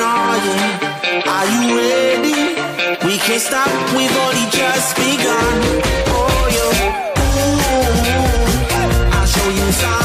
[0.00, 0.12] No,
[0.46, 1.32] yeah.
[1.34, 2.40] Are you ready?
[3.06, 5.54] We can't stop, we've only just begun.
[6.08, 7.14] Oh yeah.
[7.48, 10.03] Ooh, I'll show you something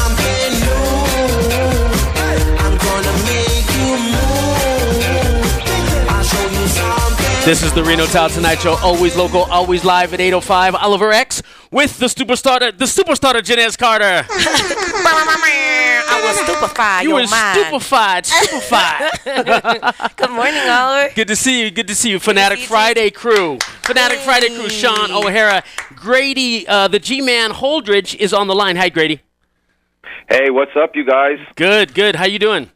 [7.50, 10.76] This is the Reno Tahoe Tonight Show, always local, always live at 805.
[10.76, 11.42] Oliver X
[11.72, 14.24] with the superstar, the superstar Jenes Carter.
[16.08, 17.02] I was stupefied.
[17.02, 17.58] You were mind.
[17.58, 19.10] stupefied, stupefied.
[20.16, 21.12] Good morning, Oliver.
[21.12, 21.72] Good to see you.
[21.72, 22.72] Good to see you, Fanatic see you too.
[22.72, 23.58] Friday crew.
[23.82, 24.68] Fanatic Friday crew.
[24.68, 25.64] Shaun O'Harra,
[25.96, 28.76] Grady, uh, the G-Man Holdridge is on the line.
[28.76, 29.22] Hi, Grady.
[30.28, 31.38] Hey, what's up, you guys?
[31.56, 32.14] Good, good.
[32.14, 32.70] How you doing?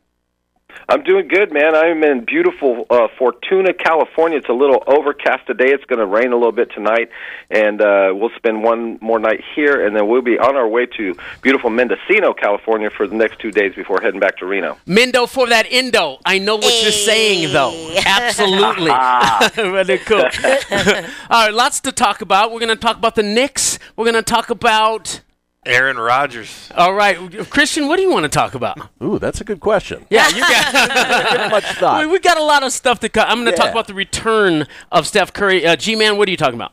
[0.89, 1.75] I'm doing good, man.
[1.75, 4.39] I'm in beautiful uh, Fortuna, California.
[4.39, 5.70] It's a little overcast today.
[5.70, 7.08] It's going to rain a little bit tonight,
[7.50, 10.86] and uh, we'll spend one more night here, and then we'll be on our way
[10.98, 14.78] to beautiful Mendocino, California, for the next two days before heading back to Reno.
[14.86, 16.19] Mendo for that Indo.
[16.25, 17.95] I know what you're saying, though.
[18.05, 18.91] Absolutely.
[19.56, 20.19] really cool.
[21.30, 22.52] All right, lots to talk about.
[22.52, 23.78] We're going to talk about the Knicks.
[23.97, 25.20] We're going to talk about.
[25.67, 26.70] Aaron Rodgers.
[26.77, 28.79] All right, Kristian, what do you want to talk about?
[29.03, 30.07] Ooh, that's a good question.
[30.11, 31.51] Yeah, you got.
[31.51, 32.11] Much we, thought.
[32.11, 33.09] we got a lot of stuff to.
[33.09, 35.67] Co- I'm going to talk about the return of Steph Curry.
[35.67, 36.73] Uh, G-Man, what are you talking about?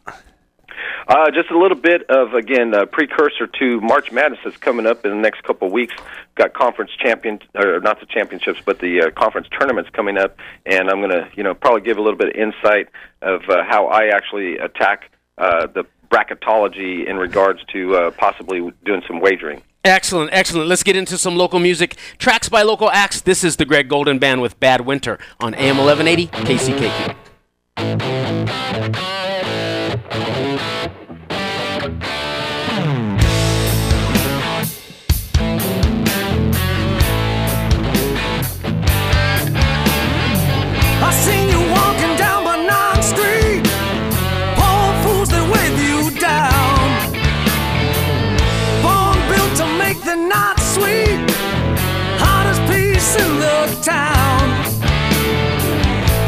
[1.08, 5.04] Uh, just a little bit of again a precursor to March Madness that's coming up
[5.04, 5.94] in the next couple of weeks.
[6.36, 10.90] Got conference champion or not the championships, but the uh, conference tournaments coming up, and
[10.90, 12.88] I'm gonna you know probably give a little bit of insight
[13.22, 19.02] of uh, how I actually attack uh, the bracketology in regards to uh, possibly doing
[19.08, 19.64] some wagering.
[19.84, 20.68] Excellent, excellent.
[20.68, 21.96] Let's get into some local music.
[22.20, 23.22] Tracks by local acts.
[23.22, 27.16] This is the Greg Golden Band with Bad Winter on AM 1180 KCKQ.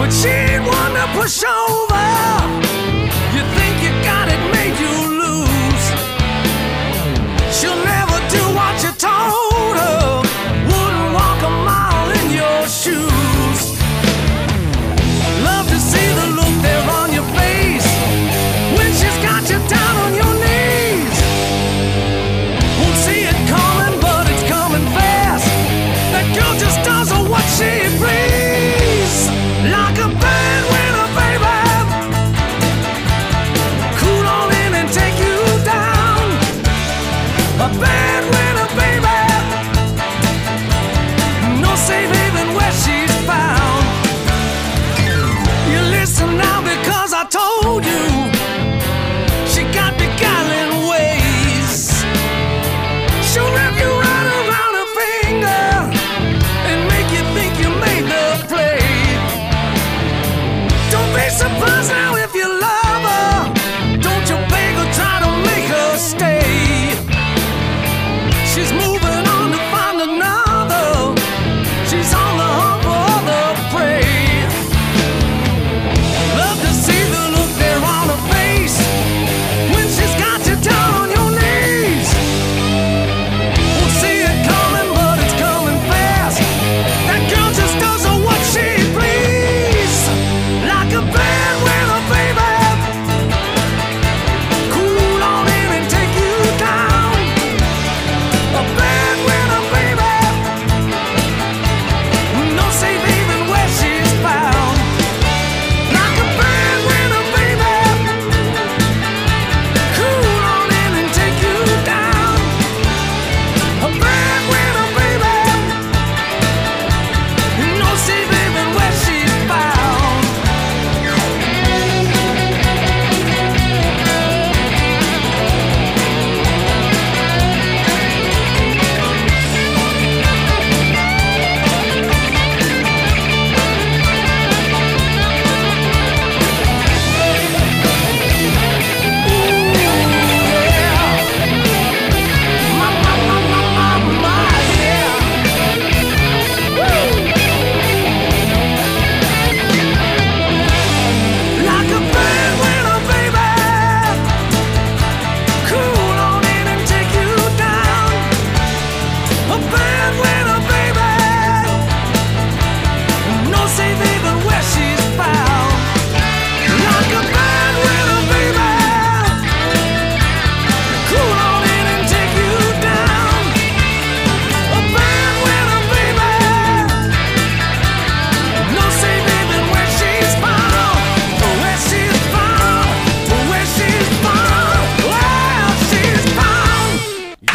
[0.03, 2.62] But she ain't one to push over.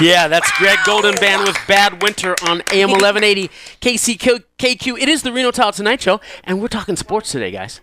[0.00, 3.48] Yeah, that's Greg Goldenband with Bad Winter on AM 1180
[3.80, 4.96] KCKQ.
[5.00, 7.80] It is the Reno Tahoe Tonight Show, and we're talking sports today, guys.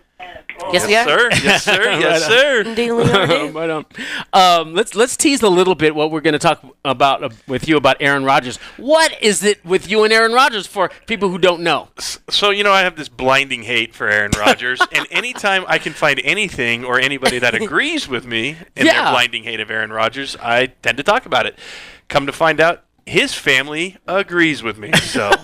[0.72, 1.04] Yes, we are.
[1.04, 2.62] Sir, yes, sir, yes, sir.
[2.62, 3.70] Indeed, we are.
[3.70, 3.86] Um,
[4.32, 7.68] um, let's let's tease a little bit what we're going to talk about uh, with
[7.68, 8.56] you about Aaron Rodgers.
[8.78, 11.88] What is it with you and Aaron Rodgers for people who don't know?
[12.30, 15.92] So you know, I have this blinding hate for Aaron Rodgers, and anytime I can
[15.92, 19.02] find anything or anybody that agrees with me in Yeah.
[19.04, 21.58] their blinding hate of Aaron Rodgers, I tend to talk about it.
[22.08, 24.92] Come to find out, his family agrees with me.
[24.94, 25.30] So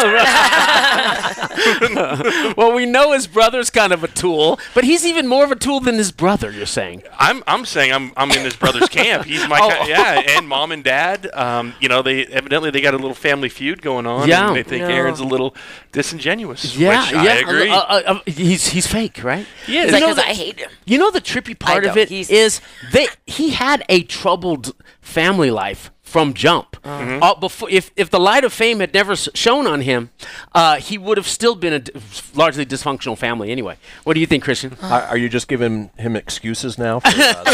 [2.56, 5.56] Well, we know his brother's kind of a tool, but he's even more of a
[5.56, 6.50] tool than his brother.
[6.50, 7.02] You're saying?
[7.18, 9.24] I'm I'm saying I'm I'm in his brother's camp.
[9.26, 9.84] He's my Oh.
[9.84, 11.28] ki- yeah, and mom and dad.
[11.34, 14.28] Um, you know, they evidently they got a little family feud going on.
[14.28, 14.48] Yeah.
[14.48, 14.88] and they think No.
[14.88, 15.54] Aaron's a little
[15.92, 16.76] disingenuous.
[16.76, 17.22] Yeah, which yeah.
[17.22, 17.70] I agree.
[17.70, 19.46] Uh, uh, uh, he's he's fake, right?
[19.66, 19.82] Yeah.
[19.82, 20.70] You Is know because the- I hate him?
[20.86, 21.98] You know the trippy part of don't.
[22.04, 22.60] it He's- is
[22.92, 26.76] they he had a troubled family life from jump.
[26.82, 27.22] Mm-hmm.
[27.22, 30.10] Uh, before, if if the light of fame had never s- shone on him,
[30.54, 31.92] uh, he would have still been a d-
[32.34, 33.76] largely dysfunctional family anyway.
[34.04, 34.72] What do you think, Kristian?
[34.82, 37.00] Are, are you just giving him excuses now?
[37.00, 37.50] For, uh, the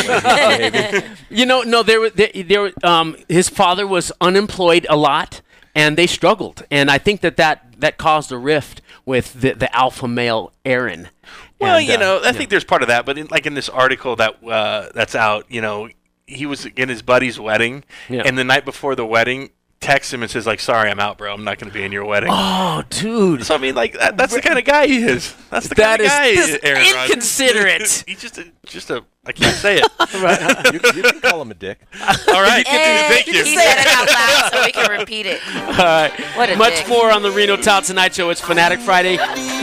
[0.48, 1.16] way he's behaving?
[1.30, 5.42] You know, no, there were there, there were, um, his father was unemployed a lot,
[5.74, 9.74] and they struggled, and I think that that, that caused a rift with the, the
[9.76, 11.08] alpha male Aaron.
[11.60, 13.54] Well, And, you uh, know, I think there's part of that, but in, like in
[13.54, 15.88] this article that uh, that's out, you know,
[16.26, 18.22] he was in his buddy's wedding, Yeah.
[18.24, 21.32] and the night before the wedding, texts him and says like, "Sorry, I'm out, bro.
[21.32, 23.44] I'm not going to be in your wedding." Oh, dude.
[23.44, 25.34] So I mean, like that, that's the kind of guy he is.
[25.50, 26.26] That's the That kind of guy.
[26.28, 27.82] is- this Aaron inconsiderate.
[28.06, 29.04] He's just a just a.
[29.28, 29.86] I can't say it.
[30.72, 31.80] you, you can call him a dick.
[32.00, 33.44] All right, Hey, thank he you.
[33.44, 35.40] said it out loud so we can repeat it.
[35.56, 36.12] All right.
[36.36, 36.88] What a Much dick.
[36.88, 38.30] more on the Reno Tahoe Tonight Show.
[38.30, 39.16] It's Fanatic Friday.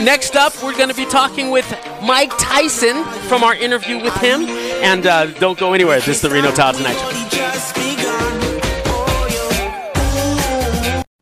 [0.04, 1.66] Next up, we're going to be talking with
[2.02, 4.42] Mike Tyson from our interview with him.
[4.84, 5.96] And uh, don't go anywhere.
[5.96, 7.06] This is the Reno Tahoe Tonight Show.
[7.06, 8.34] Only just begun.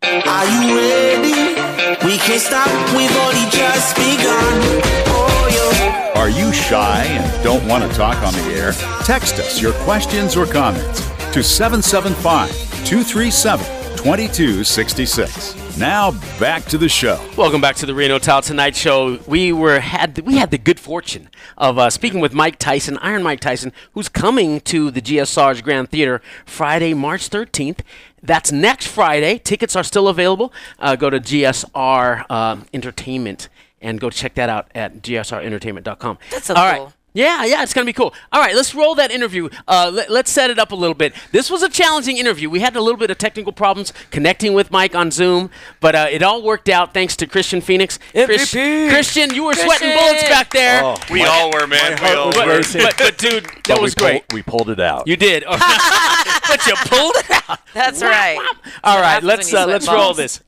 [0.02, 0.22] Yeah.
[0.26, 2.04] Are you ready?
[2.04, 2.66] We can't stop.
[2.96, 4.82] We've only just begun.
[5.06, 6.12] Oh.
[6.16, 8.72] Are you shy and don't want to talk on the air?
[9.04, 11.00] Text us your questions or comments
[11.32, 12.50] to 775
[12.84, 15.78] 237 2266.
[15.78, 16.10] Now
[16.40, 17.24] back to the show.
[17.36, 19.20] Welcome back to the Reno Tahoe Tonight Show.
[19.28, 23.22] We were had we had the good fortune of uh, speaking with Mike Tyson, Iron
[23.22, 27.82] Mike Tyson, who's coming to the GSR's Grand Theater Friday, March 13th.
[28.20, 29.38] That's next Friday.
[29.38, 30.52] Tickets are still available.
[30.80, 33.48] Uh, go to GSR uh, Entertainment
[33.80, 36.18] and go check that out at gsrentertainment.com.
[36.32, 36.92] That sounds All right.
[37.14, 37.22] Cool.
[37.22, 38.14] Yeah, yeah, it's gonna be cool.
[38.32, 39.50] All right, let's roll that interview.
[39.68, 41.12] Uh, let, let's set it up a little bit.
[41.30, 42.48] This was a challenging interview.
[42.48, 45.50] We had a little bit of technical problems connecting with Mike on Zoom,
[45.80, 47.98] but uh, it all worked out thanks to Kristian Fenix.
[48.12, 50.82] Chris- Kristian, you were sweating bullets back there.
[50.82, 51.98] Oh, We all were, man.
[52.02, 52.62] We all was but, were.
[52.82, 54.32] but, but, dude, that But was we pull- great.
[54.32, 55.06] we pulled it out.
[55.06, 57.58] You did, but you pulled it out.
[57.74, 58.38] That's right.
[58.84, 60.42] All right, let's uh, let's roll this.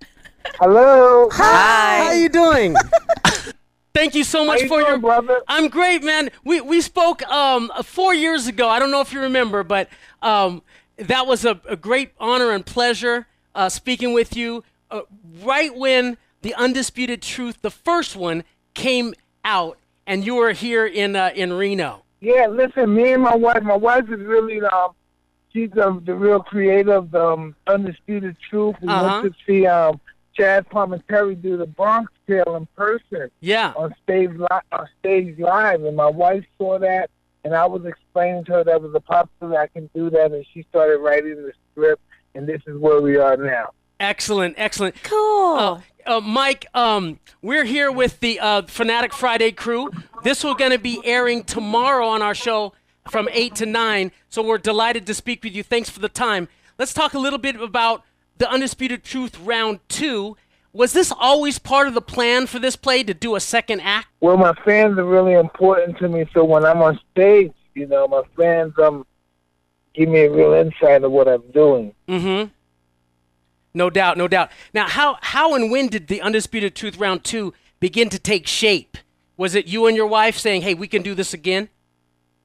[0.58, 1.28] Hello.
[1.32, 1.96] Hi.
[1.98, 2.74] How are you doing?
[3.94, 5.40] Thank you so much you for doing, your brother?
[5.46, 6.30] I'm great, man.
[6.44, 8.68] We we spoke um four years ago.
[8.68, 9.88] I don't know if you remember, but
[10.20, 10.62] um
[10.96, 15.02] that was a, a great honor and pleasure uh, speaking with you uh,
[15.42, 21.14] right when the undisputed truth, the first one, came out, and you were here in
[21.16, 22.02] uh, in Reno.
[22.20, 24.92] Yeah, listen, me and my wife, my wife is really, um,
[25.52, 28.76] she's the, the real creator of the um, Undisputed Truth.
[28.80, 29.20] We Uh-huh.
[29.22, 30.00] went to see um,
[30.38, 33.72] Chazz Palminteri do the Bronx Tale in person Yeah.
[33.76, 37.10] on stage, li- on stage live, and my wife saw that,
[37.44, 40.44] and I was explaining to her that was a possibility I can do that, and
[40.52, 42.02] she started writing the script,
[42.34, 43.70] and this is where we are now.
[44.00, 44.94] Excellent, excellent.
[45.02, 45.56] Cool.
[45.58, 49.90] Uh, uh, Mike, um, we're here with the uh, Fanatic Friday crew.
[50.22, 52.72] This will going to be airing tomorrow on our show
[53.10, 54.10] from 8 to 9.
[54.28, 55.62] So we're delighted to speak with you.
[55.62, 56.48] Thanks for the time.
[56.78, 58.02] Let's talk a little bit about
[58.38, 60.36] the Undisputed Truth Round 2.
[60.74, 64.08] Was this always part of the plan for this play to do a second act?
[64.20, 68.08] Well, my fans are really important to me, so when I'm on stage, you know,
[68.08, 69.06] my fans um
[69.94, 71.94] give me a real insight of what I'm doing.
[72.08, 72.50] Mm-hmm.
[73.72, 74.50] No doubt, no doubt.
[74.72, 78.98] Now, how, how and when did the Undisputed Truth Round 2 begin to take shape?
[79.36, 81.68] Was it you and your wife saying, hey, we can do this again?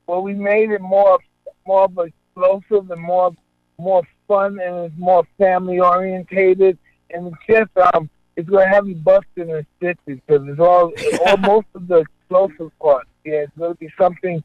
[0.05, 1.19] Well, we made it more
[1.65, 3.31] more of explosive and more
[3.79, 6.77] more fun and it's more family orientated
[7.11, 10.93] and it's just um it's gonna have you busting and stitches because it's all
[11.25, 13.07] all most of the explosive part.
[13.25, 14.43] Yeah, it's gonna be something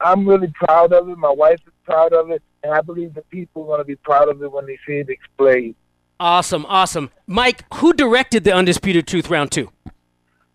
[0.00, 1.16] I'm really proud of it.
[1.16, 4.28] My wife is proud of it, and I believe the people are gonna be proud
[4.28, 5.74] of it when they see it displayed.
[6.18, 7.10] Awesome, awesome.
[7.26, 9.68] Mike, who directed the Undisputed Truth Round 2?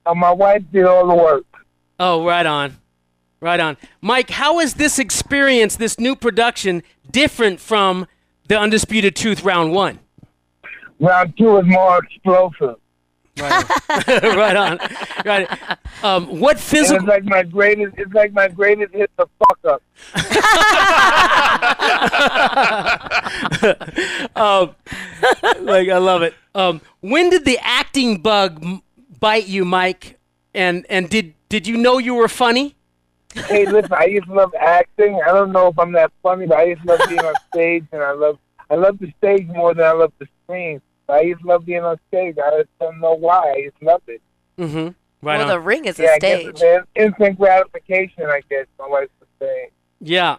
[0.06, 1.46] Uh, my wife did all the work.
[2.00, 2.78] Oh, right on.
[3.40, 3.78] Right on.
[4.02, 8.08] Mike, how is this experience, this new production, different from
[8.48, 10.00] the undisputed truth round one?
[11.00, 12.76] Round two is more explosive.
[13.40, 14.80] right on.
[15.24, 15.48] Right.
[16.04, 16.98] Um, what And physical?
[16.98, 17.94] it's like my greatest.
[17.98, 19.84] It's like my greatest hit the fuck up.
[24.36, 24.76] um,
[25.62, 26.34] like I love it.
[26.56, 28.82] Um, when did the acting bug
[29.20, 30.18] bite you, Mike?
[30.56, 32.76] And and did did you know you were funny?
[33.36, 35.22] Hey, listen, I used to love acting.
[35.24, 37.86] I don't know if I'm that funny, but I used to love being on stage,
[37.92, 38.40] and I love
[38.72, 40.82] I love the stage more than I love the screen.
[41.08, 42.36] But I used to love being on stage.
[42.38, 43.54] I just don't know why.
[43.58, 44.22] I just love it.
[44.58, 44.90] Mm-hmm.
[45.26, 45.48] Right well, on.
[45.48, 46.48] the ring is yeah, a I guess stage.
[46.50, 48.24] it's an instant gratification.
[48.26, 49.70] I guess my wife would say.
[50.00, 50.38] Yeah.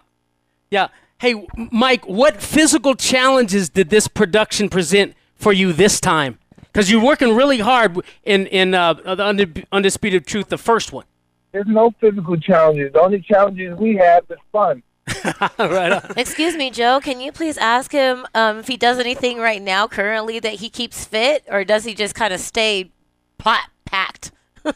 [0.71, 0.89] Yeah.
[1.19, 6.39] Hey, Mike, what physical challenges did this production present for you this time?
[6.61, 11.07] Because you're working really hard in in uh, the Undis- undisputed truth, the first one.
[11.51, 12.93] There's no physical challenges.
[12.93, 14.83] The only challenges we have is fun.
[15.59, 16.13] right on.
[16.17, 17.01] Excuse me, Joe.
[17.01, 20.69] Can you please ask him um, if he does anything right now, currently, that he
[20.69, 22.91] keeps fit, or does he just kind of stay
[23.39, 24.33] pot packed?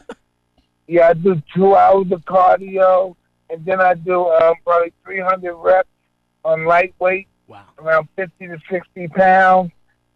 [0.85, 3.15] Yeah, I do two hours of cardio,
[3.49, 5.87] and then I do um, probably 300 reps
[6.43, 7.63] on lightweight, Wow.
[7.79, 9.71] around 50 to 60 pounds.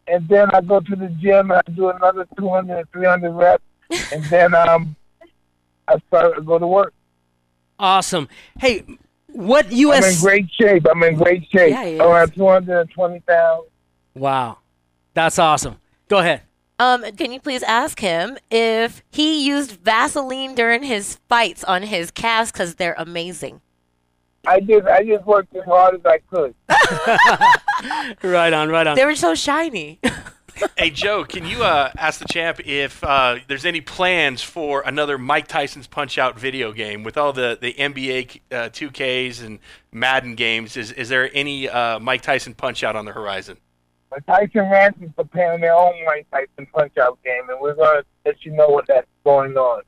[0.07, 3.63] And then I go to the gym and I do another 200, 300 reps.
[4.13, 4.95] and then um,
[5.88, 6.93] I start to go to work.
[7.79, 8.27] Awesome.
[8.59, 8.83] Hey,
[9.38, 10.03] what U.S.
[10.03, 10.86] I'm in great shape.
[10.89, 11.70] I'm in great shape.
[11.72, 12.00] Yeah, he is.
[12.00, 13.67] Around 220 pounds.
[14.15, 14.58] Wow,
[15.13, 15.77] that's awesome.
[16.08, 16.41] Go ahead.
[16.79, 22.12] Um, can you please ask him if he used Vaseline during his fights on his
[22.12, 23.62] calves because they're amazing?
[24.46, 26.53] I just, I just worked as hard as I could.
[28.24, 28.70] Right on.
[28.70, 28.96] Right on.
[28.96, 30.00] They were so shiny.
[30.78, 35.18] Hey Joe, can you uh, ask the champ if uh, there's any plans for another
[35.18, 39.60] Mike Tyson's Punch Out video game with all the the NBA uh, 2Ks and
[39.92, 40.78] Madden games?
[40.78, 43.58] Is is there any uh, Mike Tyson Punch Out on the horizon?
[44.10, 48.06] But Tyson Ranch is preparing their own Mike Tyson punch-out game, and we're going to
[48.26, 49.84] let you know what that's going on.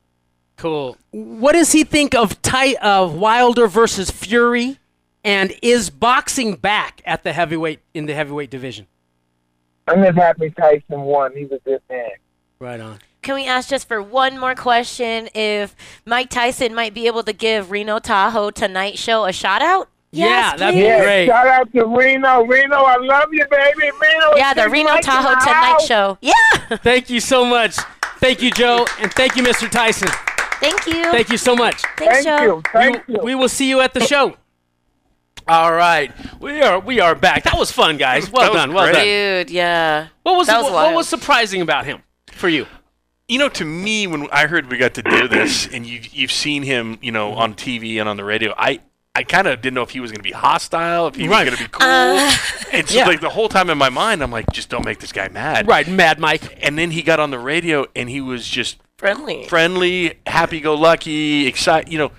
[0.58, 0.98] Cool.
[1.12, 4.78] What does he think of Ty- of Wilder versus Fury,
[5.24, 8.88] and is boxing back at the heavyweight in the heavyweight division?
[9.90, 11.36] I'm just happy Tyson won.
[11.36, 12.10] He's a good man.
[12.60, 13.00] Right on.
[13.22, 17.34] Can we ask just for one more question if Mike Tyson might be able to
[17.34, 19.90] give Reno Tahoe Tonight Show a shout out?
[20.12, 20.86] Yeah, Yes, that'd be please.
[20.88, 21.28] Yeah, Great.
[21.28, 22.46] shout out to Reno.
[22.46, 23.92] Reno, I love you, baby.
[24.02, 24.36] Reno.
[24.38, 25.82] Yeah, the Reno Mike Tahoe the Tonight.
[25.86, 26.18] Show.
[26.22, 26.78] Yeah.
[26.78, 27.76] Thank you so much.
[28.20, 29.70] Thank you, Joe, and thank you, Mr.
[29.70, 30.10] Tyson.
[30.60, 31.04] Thank you.
[31.12, 31.82] Thank you so much.
[31.98, 32.44] Thanks, Thank Joe.
[32.44, 32.64] you.
[32.74, 33.20] Thank we, you.
[33.24, 34.36] we will see you at the show.
[35.50, 37.44] All right, we are we are back.
[37.44, 38.30] That was fun, guys.
[38.32, 38.74] Well That was done.
[38.74, 39.04] Well done.
[39.04, 40.08] Dude, yeah.
[40.22, 40.96] What was That was what, what wild.
[40.96, 42.68] was surprising about him for you?
[43.28, 46.32] You know, to me, when I heard we got to do this, and you've you've
[46.32, 48.82] seen him, you know, on TV and on the radio, I
[49.16, 51.50] I kind of didn't know if he was going to be hostile, if he Right.
[51.50, 51.88] was going to be cool.
[51.88, 52.32] Uh,
[52.72, 53.08] and so, Yeah.
[53.08, 55.68] like the whole time in my mind, I'm like, just don't make this guy mad.
[55.68, 56.60] Right, Mad Mike.
[56.62, 59.46] And then he got on the radio, and he was just friendly.
[59.48, 61.92] friendly, happy-go-lucky, excited.
[61.92, 62.12] You know,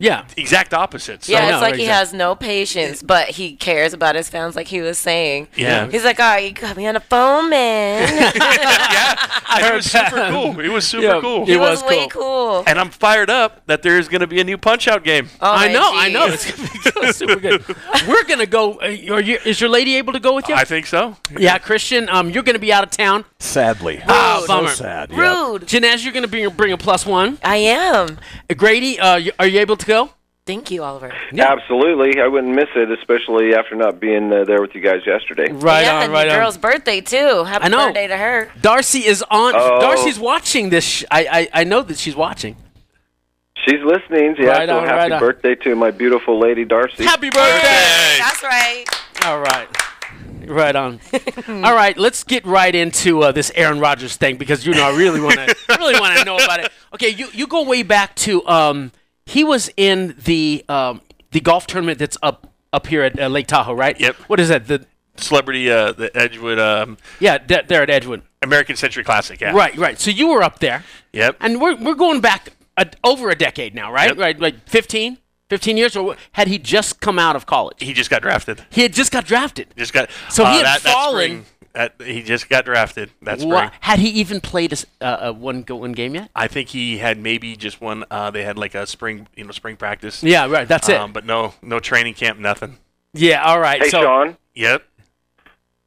[0.00, 0.24] Yeah.
[0.36, 1.26] exact opposites.
[1.26, 4.56] So- Yeah, it's know, like he has no patience, but he cares about his fans,
[4.56, 5.46] like he was saying.
[5.54, 5.88] Yeah.
[5.88, 10.28] He's like, "Oh, you got me on the phone, man." yeah, and it was super
[10.30, 10.58] cool.
[10.60, 11.46] It was super Yeah, cool.
[11.46, 12.22] he It was, was way cool.
[12.22, 12.64] cool.
[12.66, 15.28] and I'm fired up that there's going to be a new Punch Out game.
[15.40, 16.26] Oh I my know, I know.
[16.26, 17.64] It's gonna be good, super good.
[18.08, 18.74] We're gonna go.
[18.80, 20.54] Uh, are you, is your lady able to go with you?
[20.54, 21.16] I think so.
[21.38, 22.08] yeah, Kristian.
[22.08, 23.24] Um, you're gonna be out of town.
[23.38, 24.02] Sadly.
[24.06, 24.68] Ah, so bummer.
[24.70, 25.10] sad.
[25.10, 25.18] Yep.
[25.18, 25.62] Rude.
[25.66, 27.38] Jenes, you're gonna bring bring a plus one.
[27.44, 28.18] I am.
[28.48, 30.10] Uh, Grady, uh, are you able to go?
[30.46, 31.12] Thank you, Oliver.
[31.32, 31.52] Yeah.
[31.52, 35.52] Absolutely, I wouldn't miss it, especially after not being uh, there with you guys yesterday.
[35.52, 36.40] Right yeah, on, and right the on.
[36.40, 37.44] girl's birthday too.
[37.44, 37.86] Happy I know.
[37.88, 38.50] birthday to her.
[38.60, 39.52] Darcy is on.
[39.54, 39.80] Oh.
[39.80, 40.84] Darcy's watching this.
[40.84, 42.56] Sh- I, I I know that she's watching.
[43.66, 44.34] She's listening.
[44.38, 45.20] Yeah, Right so on, happy right on.
[45.20, 47.04] birthday to my beautiful lady Darcy.
[47.04, 48.18] Happy birthday!
[48.18, 48.84] That's right.
[49.26, 49.68] All right.
[50.46, 50.98] Right on.
[51.48, 54.96] All right, let's get right into uh, this Aaron Rodgers thing because you know I
[54.96, 56.72] really want to really want to know about it.
[56.94, 58.90] Okay, you you go way back to um
[59.30, 63.46] he was in the um the golf tournament that's up up here at uh, Lake
[63.46, 63.98] Tahoe, right?
[63.98, 64.16] Yep.
[64.28, 64.66] What is that?
[64.66, 68.22] The Celebrity, uh, the Edgewood um, yeah, de- there at Edgewood.
[68.42, 69.38] American Century Classic.
[69.40, 69.52] Yeah.
[69.52, 69.98] Right, right.
[70.00, 70.82] So you were up there,
[71.12, 71.36] Yep.
[71.40, 74.10] and we're we're going back a, over a decade now, right?
[74.10, 74.18] Yep.
[74.18, 75.18] Right, like 15,
[75.50, 77.76] 15 years, or had he just come out of college?
[77.80, 78.64] He just got drafted.
[78.70, 79.66] He had just got drafted.
[79.76, 80.08] Just got.
[80.30, 83.10] So he uh, had that, that fallen- spring, that- he just got drafted.
[83.22, 83.54] That's spring.
[83.54, 86.30] Wha- Had he even played a, uh, uh, one go one game yet?
[86.34, 88.04] I think he had maybe just one.
[88.10, 90.22] Uh, they had like a spring, you know, spring practice.
[90.22, 90.66] Yeah, right.
[90.68, 90.96] That's it.
[90.96, 92.78] Um, but no, no training camp, nothing.
[93.12, 93.82] Yeah, all right.
[93.82, 94.36] Hey, so Shaun.
[94.54, 94.82] Yep.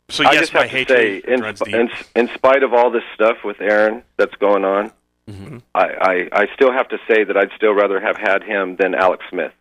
[0.10, 1.76] So I yes, just my have to hatred say, in, runs sp- deep.
[1.76, 4.92] in, in spite of all this stuff with Aaron that's going on,
[5.30, 5.60] Mm-hmm.
[5.74, 8.94] I, I, I still have to say that I'd still rather have had him than
[8.94, 9.54] Alex Smith.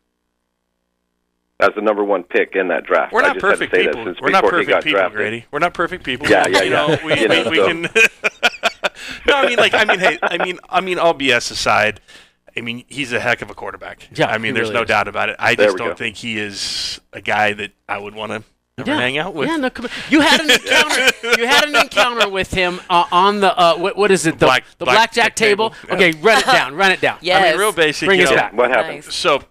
[1.62, 3.12] As the number one pick in that draft.
[3.12, 4.14] We're I not just had to perfect say that people.
[4.20, 5.16] We're not before he perfect got people, drafted.
[5.16, 5.44] Grady.
[5.50, 6.28] We're not perfect people.
[6.28, 6.86] Yeah, yeah, you yeah.
[6.86, 7.82] Know, we, You know, we, we so- can.
[9.26, 12.00] no, I mean, like, I mean, hey, I mean, I mean, all BS aside,
[12.56, 14.08] I mean, he's a heck of a quarterback.
[14.14, 14.88] Yeah, I mean, he there's really no is.
[14.88, 15.36] doubt about it.
[15.38, 15.94] I There just don't go.
[15.94, 18.44] think he is a guy that I would want to
[18.84, 18.96] Yeah.
[18.96, 19.48] hang out with.
[19.48, 21.10] Yeah, no, come You had an encounter.
[21.40, 24.38] you had an encounter with him uh, on the uh, what, what is it?
[24.38, 25.70] The, Black- the blackjack blackjack table.
[25.70, 25.94] table.
[25.94, 26.74] Okay, run it down.
[26.74, 27.18] Run it down.
[27.22, 27.42] Yes.
[27.44, 28.06] I mean, real basic.
[28.06, 28.52] Bring you us know, back.
[28.54, 28.96] What happened?
[29.04, 29.14] Nice.
[29.14, 29.42] So,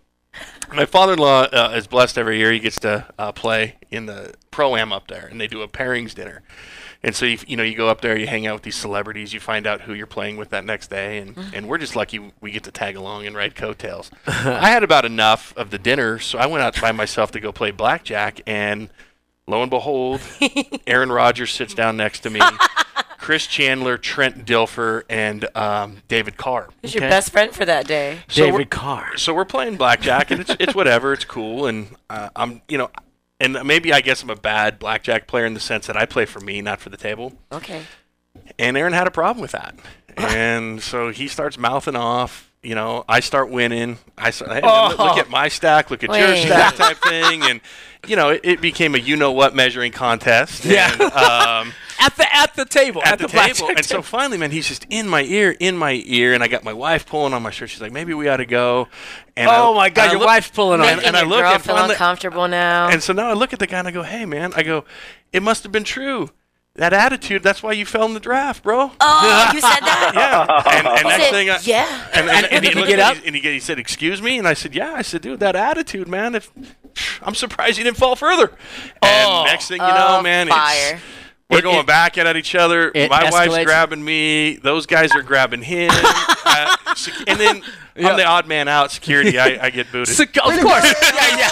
[0.74, 2.52] my father-in-law uh, is blessed every year.
[2.52, 5.68] He gets to uh, play in the pro am up there, and they do a
[5.68, 6.42] pairings dinner.
[7.04, 9.34] And so you, you know you go up there, you hang out with these celebrities,
[9.34, 12.32] you find out who you're playing with that next day, and, and we're just lucky
[12.42, 14.12] we get to tag along and ride coattails.
[14.28, 17.52] I had about enough of the dinner, so I went out by myself to go
[17.52, 18.90] play blackjack, and
[19.48, 20.22] lo and behold,
[20.88, 22.40] Aaron Rodgers sits down next to me,
[23.22, 26.70] Chris Chandler, Trent Dilfer, and um, David Carr.
[26.82, 27.10] Who's your Okay.
[27.10, 28.20] best friend for that day?
[28.28, 29.16] So we're- David Carr.
[29.16, 32.90] so we're playing blackjack and it's it's whatever it's cool and uh, i'm you know
[33.40, 36.26] and maybe i guess i'm a bad blackjack player in the sense that i play
[36.26, 37.84] for me not for the table Okay.
[38.60, 39.76] and aaron had a problem with that
[40.18, 44.98] and so he starts mouthing off you know i start winning i start, hey, look,
[45.00, 46.46] look at my stack look at your Wait.
[46.46, 47.62] stack type thing and
[48.08, 50.92] you know it, it became a you know what measuring contest Yeah.
[50.92, 53.02] and, um, At the at the table.
[53.06, 53.70] at, the, blackjack table.
[53.78, 56.64] And so finally, man, he's just in my ear, in my ear, and I got
[56.64, 57.70] my wife pulling on my shirt.
[57.70, 58.88] She's like, "Maybe we ought to go."
[59.38, 61.30] And Oh I- my God, and your look- wife's pulling on and, and I your
[61.30, 62.90] look girl and feel finally, uncomfortable now.
[62.90, 64.84] and so now I look at the guy and I go, "Hey, man," I go,
[65.32, 66.30] "It must have been true."
[66.76, 68.92] That attitude, that's why you fell in the draft, bro.
[69.02, 70.12] oh, you said that?
[70.16, 70.78] Yeah.
[70.78, 72.08] And, and He next said, thing I, yeah.
[72.14, 73.18] and, and, And- and, he he looked get up?
[73.18, 75.42] me and he, and he said, "Excuse me," and I said, "Yeah." I said, "Dude,
[75.42, 76.34] that attitude, man.
[76.34, 76.50] If
[77.22, 78.48] I'm surprised you didn't fall further."
[79.02, 79.44] And Oh.
[79.46, 80.96] next thing you know, Oh, man, fire.
[80.96, 81.02] it's
[81.52, 82.92] we're It- going it- back at each other.
[82.96, 84.56] it My wife's grabbing me.
[84.56, 85.92] Those guys are grabbing him.
[86.46, 87.62] uh, sec- and then
[87.98, 88.92] I'm the odd man out.
[88.92, 90.16] Security, I, I get booted.
[90.16, 90.84] Sec- of course.
[90.86, 91.50] yeah, yeah.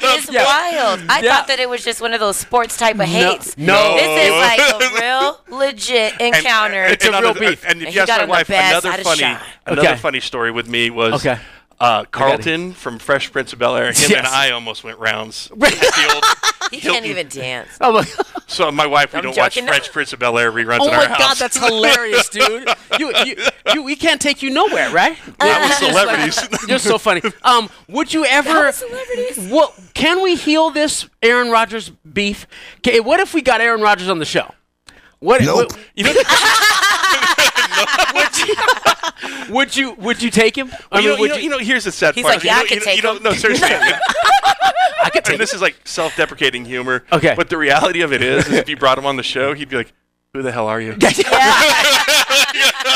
[0.00, 0.44] That is Yeah.
[0.44, 1.00] wild.
[1.08, 1.36] I Yeah.
[1.36, 3.56] thought that it was just one of those sports type of hates.
[3.58, 3.94] no.
[3.94, 6.84] This is like a real legit encounter.
[6.84, 7.64] It's a real the- beef.
[7.68, 8.48] And And yes, got my on the wife.
[8.48, 9.96] bad Another side funny, another Okay.
[10.00, 11.38] funny story with me was Okay.
[11.82, 13.86] Uh, Carlton from Fresh Prince of Bel Air.
[13.88, 14.12] Him Yes.
[14.18, 15.50] and I almost went rounds.
[15.52, 16.24] at the old
[16.70, 17.10] he can't Hilton.
[17.10, 17.68] even dance.
[17.80, 18.04] Oh my,
[18.46, 19.60] So my wife, we I'm don't watch.
[19.60, 21.38] Fresh Prince of Bel Air reruns oh in my our God, house.
[21.38, 22.68] that's hilarious, dude.
[22.98, 23.36] You, you,
[23.74, 25.16] you, we can't take you nowhere, right?
[25.40, 26.68] Not with It's like- celebrities.
[26.68, 27.20] You're so funny.
[27.42, 28.66] Um, would you ever?
[28.66, 29.48] with celebrities.
[29.50, 32.46] What can we heal this Aaron Rodgers beef?
[32.78, 34.54] Okay, what if we got Aaron Rodgers on the show?
[35.18, 35.42] What?
[35.42, 35.56] Nope.
[35.72, 36.12] what- you know,
[38.14, 38.54] would, you,
[39.50, 39.92] would you?
[39.94, 40.70] Would you take him?
[40.90, 42.36] I you, know, would you, know, you know, here's the sad He's part.
[42.36, 43.22] like, You yeah, know- I could you know- take you know- him.
[43.22, 43.68] No, seriously.
[45.04, 47.04] I could take and this is like self-deprecating humor.
[47.10, 47.34] Okay.
[47.36, 49.68] But the reality of it is, is if you brought him on the show, he'd
[49.68, 49.92] be like,
[50.32, 50.96] "Who the hell are you?"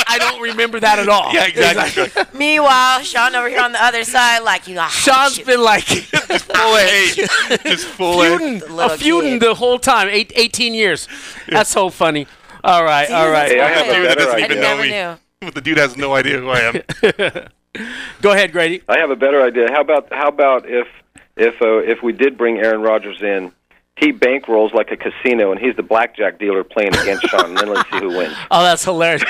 [0.09, 1.33] I don't remember that at all.
[1.35, 2.11] Yeah, exactly.
[2.39, 4.75] Meanwhile, Shaun over here on the other side, like you.
[4.77, 4.87] Know.
[4.89, 7.29] Shaun's been like full of hate.
[7.65, 11.09] Just full of feuding, The a feuding the whole time, eight, 18 years.
[11.49, 12.27] That's so funny.
[12.63, 13.51] All right, all right.
[13.51, 14.63] Hey, I have a Dude, that doesn't even idea.
[14.63, 14.89] know me.
[14.91, 15.19] knew.
[15.41, 17.49] But the dude has no idea who I am.
[18.23, 18.83] Go ahead, Grady.
[18.89, 19.71] I have a better idea.
[19.71, 20.89] How about how about if
[21.37, 23.53] if uh, if we did bring Aaron Rodgers in,
[23.97, 27.69] he bankrolls like a casino, and he's the blackjack dealer playing against Shaun, and then
[27.69, 28.35] let's see who wins.
[28.51, 29.25] Oh, that's hilarious.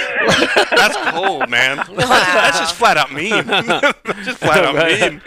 [0.71, 1.79] That's cold, man.
[1.97, 3.45] That's just flat out mean.
[4.25, 5.21] Just flat out mean.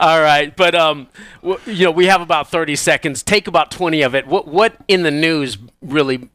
[0.00, 1.08] All right, but um,
[1.42, 3.22] w- you know, we have about 30 seconds.
[3.22, 4.26] Take about 20 of it.
[4.26, 6.28] What what in the news really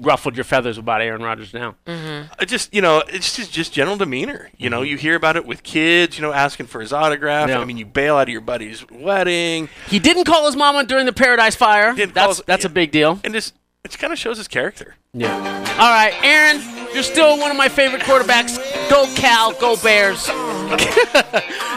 [0.00, 1.76] ruffled your feathers about Aaron Rodgers now?
[1.86, 4.48] I just you know, it's just just general demeanor.
[4.56, 4.90] You know, mm-hmm.
[4.92, 6.18] you hear about it with kids.
[6.18, 7.48] You know, asking for his autograph.
[7.50, 7.60] Yeah.
[7.60, 11.04] I mean, you bail out of your buddy's wedding, He didn't call his mama during
[11.06, 11.94] the Paradise Fire.
[11.94, 13.20] Didn't call That's his- that's a big deal.
[13.22, 14.96] and just it kind of shows his character.
[15.12, 15.34] Yeah.
[15.78, 16.60] All right, Aaron,
[16.92, 18.58] you're still one of my favorite quarterbacks.
[18.90, 20.26] Go Cal, go Bears.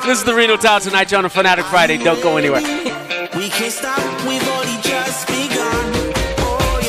[0.06, 1.98] this is the Reno Tahoe Tonight Show on a Fanatic Friday.
[1.98, 2.62] Don't go anywhere.
[3.36, 6.14] We can't stop, we've only just begun.
[6.40, 6.80] Oh,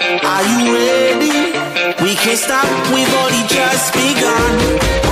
[0.00, 0.18] yeah.
[0.24, 1.52] Are you ready?
[2.02, 5.03] We can't stop, we've only just begun.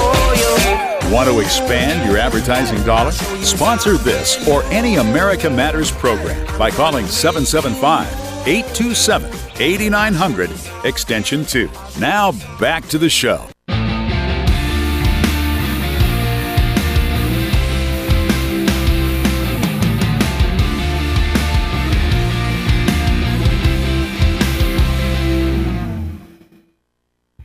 [1.13, 3.13] Want to expand your advertising dollar?
[3.13, 8.09] Sponsor this or any America Matters program by calling 775
[8.49, 10.51] 827 8900
[10.87, 11.69] extension 2.
[12.01, 13.47] Now back to the show.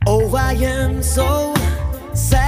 [0.06, 1.54] Oh, I am so
[2.14, 2.47] satisfied.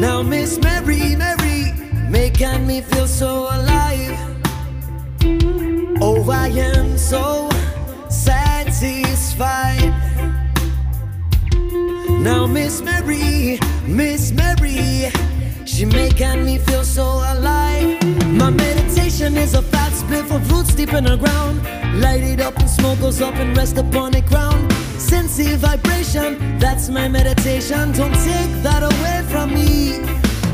[0.00, 1.74] Now, Miss Mary, Mary,
[2.08, 4.18] making me feel so alive.
[6.00, 7.50] Oh, I am so
[8.08, 9.92] satisfied.
[12.18, 15.10] Now, Miss Mary, Miss Mary,
[15.66, 18.02] She making me feel so alive.
[18.26, 21.60] My meditation is a fat spliff of roots deep in the ground.
[22.00, 24.79] Light it up and smoke goes up and rest upon the ground.
[25.00, 27.90] Sensey vibration, that's my meditation.
[27.92, 29.98] Don't take that away from me.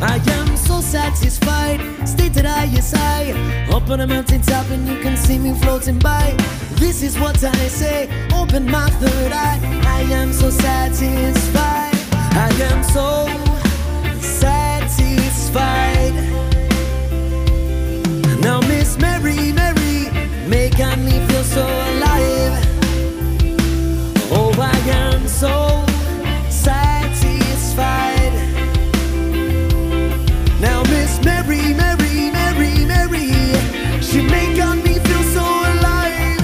[0.01, 3.33] I am so satisfied, stated I yes I
[3.73, 6.37] Up on a mountain top and you can see me floating by.
[6.77, 9.59] This is what I say, open my third eye.
[9.85, 11.97] I am so satisfied.
[12.13, 13.27] I am so
[14.21, 16.15] satisfied.
[18.41, 20.09] Now Miss Mary, Mary
[20.49, 22.06] Making me feel so alive
[24.59, 25.85] Oh, I am so
[26.49, 28.33] satisfied.
[30.63, 33.33] Now Miss Mary, Mary, Mary, Mary
[34.01, 36.41] She making me feel so alive.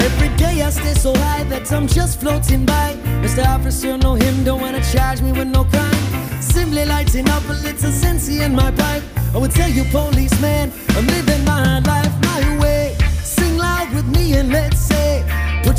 [0.00, 2.96] Every day I stay so high that I'm just floating by.
[3.20, 3.44] Mr.
[3.46, 6.40] Officer, no him, don't wanna charge me with no crime.
[6.40, 9.02] Simply lighting up a little sensey in my pipe.
[9.34, 12.96] I would tell you policeman, I'm living my life my way.
[13.22, 14.79] Sing loud with me and let's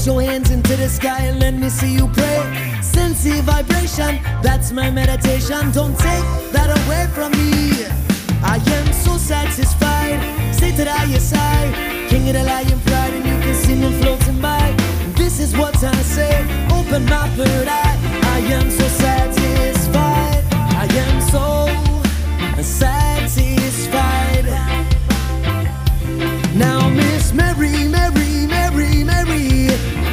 [0.06, 4.90] Your hands into the sky and let me see you pray Sensey vibration, that's my
[4.90, 5.72] meditation.
[5.72, 7.86] Don't take that away from me.
[8.44, 10.20] I am so satisfied.
[10.56, 14.42] Say to the I, king of the lion pride, and you can see me floating
[14.42, 14.76] by.
[15.16, 16.34] This is what I say.
[16.74, 17.98] Open my third eye.
[18.24, 20.44] I am so satisfied.
[20.52, 23.61] I am so satisfied.
[26.62, 29.69] Now Miss Mary, Mary, Mary, Mary,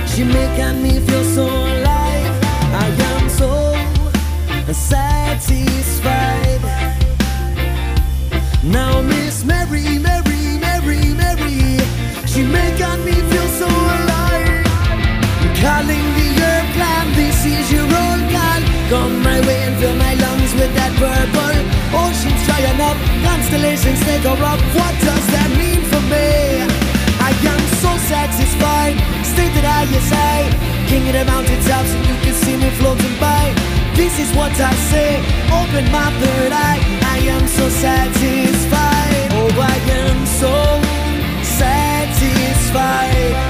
[0.07, 2.35] she making me feel so alive.
[2.85, 3.51] I am so
[4.73, 6.63] satisfied.
[8.65, 11.59] Now Miss Mary, Mary, Mary, Mary,
[12.31, 14.65] she making me feel so alive.
[15.61, 18.63] Calling the earth clan, this is your old call.
[18.89, 21.57] Come my way and fill my lungs with that purple.
[21.93, 24.61] Oh, Oceans drying up, constellations take a rock.
[24.79, 25.78] What does that mean
[26.11, 26.29] me?
[27.29, 28.97] I am so satisfied.
[29.25, 30.49] Stated I yes I,
[30.89, 33.55] king of the mountaintops, and you can see me floating by.
[33.95, 35.21] This is what I say.
[35.61, 36.81] Open my third eye.
[37.15, 39.29] I am so satisfied.
[39.39, 40.55] Oh, I am so
[41.43, 43.48] satisfied.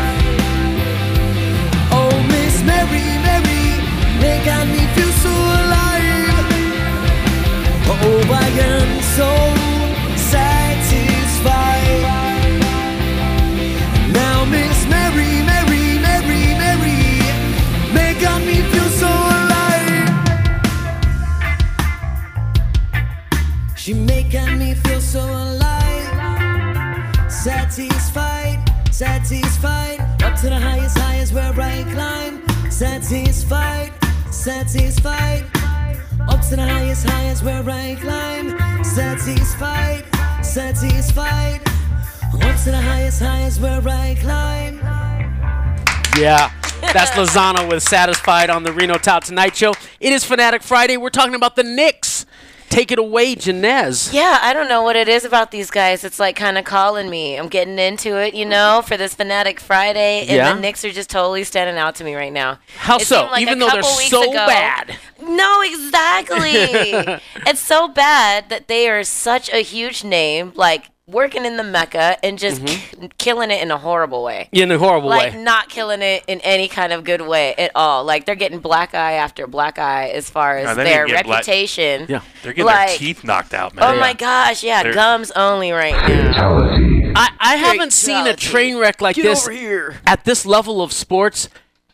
[34.48, 35.44] Satisfied.
[36.26, 38.82] Up to the highest, highest where I climb.
[38.82, 40.04] Satisfied,
[40.42, 41.60] satisfied.
[42.32, 44.78] Up to the highest, highest where I climb.
[46.18, 46.50] Yeah.
[46.80, 49.74] That's Lozano with Satisfied on the Reno Tahoe Tonight Show.
[50.00, 50.96] It is Fanatic Friday.
[50.96, 52.07] We're talking about the Knicks.
[52.68, 54.12] Take it away, Jenes.
[54.12, 56.04] Yeah, I don't know what it is about these guys.
[56.04, 57.36] It's like kind of calling me.
[57.36, 60.54] I'm getting into it, you know, for this Fanatic Friday, and Yeah?
[60.54, 62.58] the Knicks are just totally standing out to me right now.
[62.76, 63.24] How It so?
[63.26, 64.96] like Even though they're so ago- bad.
[65.22, 67.20] No, exactly.
[67.46, 72.22] it's so bad that they are such a huge name, like working in the Mecca
[72.22, 73.00] and just mm-hmm.
[73.00, 74.48] k- killing it in a horrible way.
[74.52, 75.38] In a horrible like way.
[75.38, 78.04] Like not killing it in any kind of good way at all.
[78.04, 81.12] Like they're getting black eye after black eye as far as they need their to
[81.12, 82.06] get black- reputation.
[82.08, 82.20] Yeah.
[82.42, 83.84] They're getting Like- their teeth knocked out, man.
[83.84, 86.58] Oh my gosh, yeah, They're- gums only right now.
[87.16, 89.96] I, I haven't seen a train wreck like Get this over here.
[90.06, 91.48] at this level of sports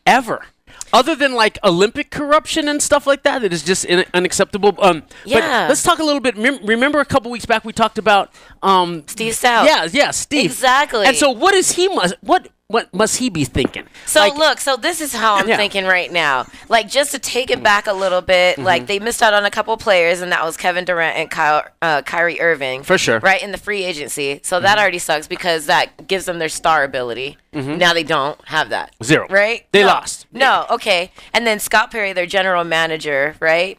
[0.05, 0.45] ever.
[0.93, 4.75] Other than like Olympic corruption and stuff like that, it is just in, unacceptable.
[4.79, 5.39] Um, Yeah.
[5.39, 6.37] But let's talk a little bit.
[6.37, 9.65] Mem- remember a couple weeks back we talked about um, Steve Stoute.
[9.65, 10.45] Yeah, yeah, Steve.
[10.45, 11.05] Exactly.
[11.05, 13.83] And so, what is he must what what must he be thinking?
[14.07, 15.55] So Like, look, so this is how I'm Yeah.
[15.55, 16.47] thinking right now.
[16.67, 18.65] Like just to take it back a little bit, Mm-hmm.
[18.65, 21.63] like they missed out on a couple players, and that was Kevin Durant and Kyle,
[21.83, 22.81] uh, Kyrie Irving.
[22.81, 23.19] For sure.
[23.19, 24.39] Right in the free agency.
[24.43, 27.37] So that already sucks because that gives them their star ability.
[27.53, 28.91] Now they don't have that.
[28.93, 29.03] Mm-hmm.
[29.05, 29.27] Zero.
[29.29, 29.65] Right?
[29.71, 29.87] They No.
[29.87, 30.25] lost.
[30.33, 30.65] No.
[30.71, 31.11] Okay.
[31.33, 33.77] And then Scott Perry, their general manager, right?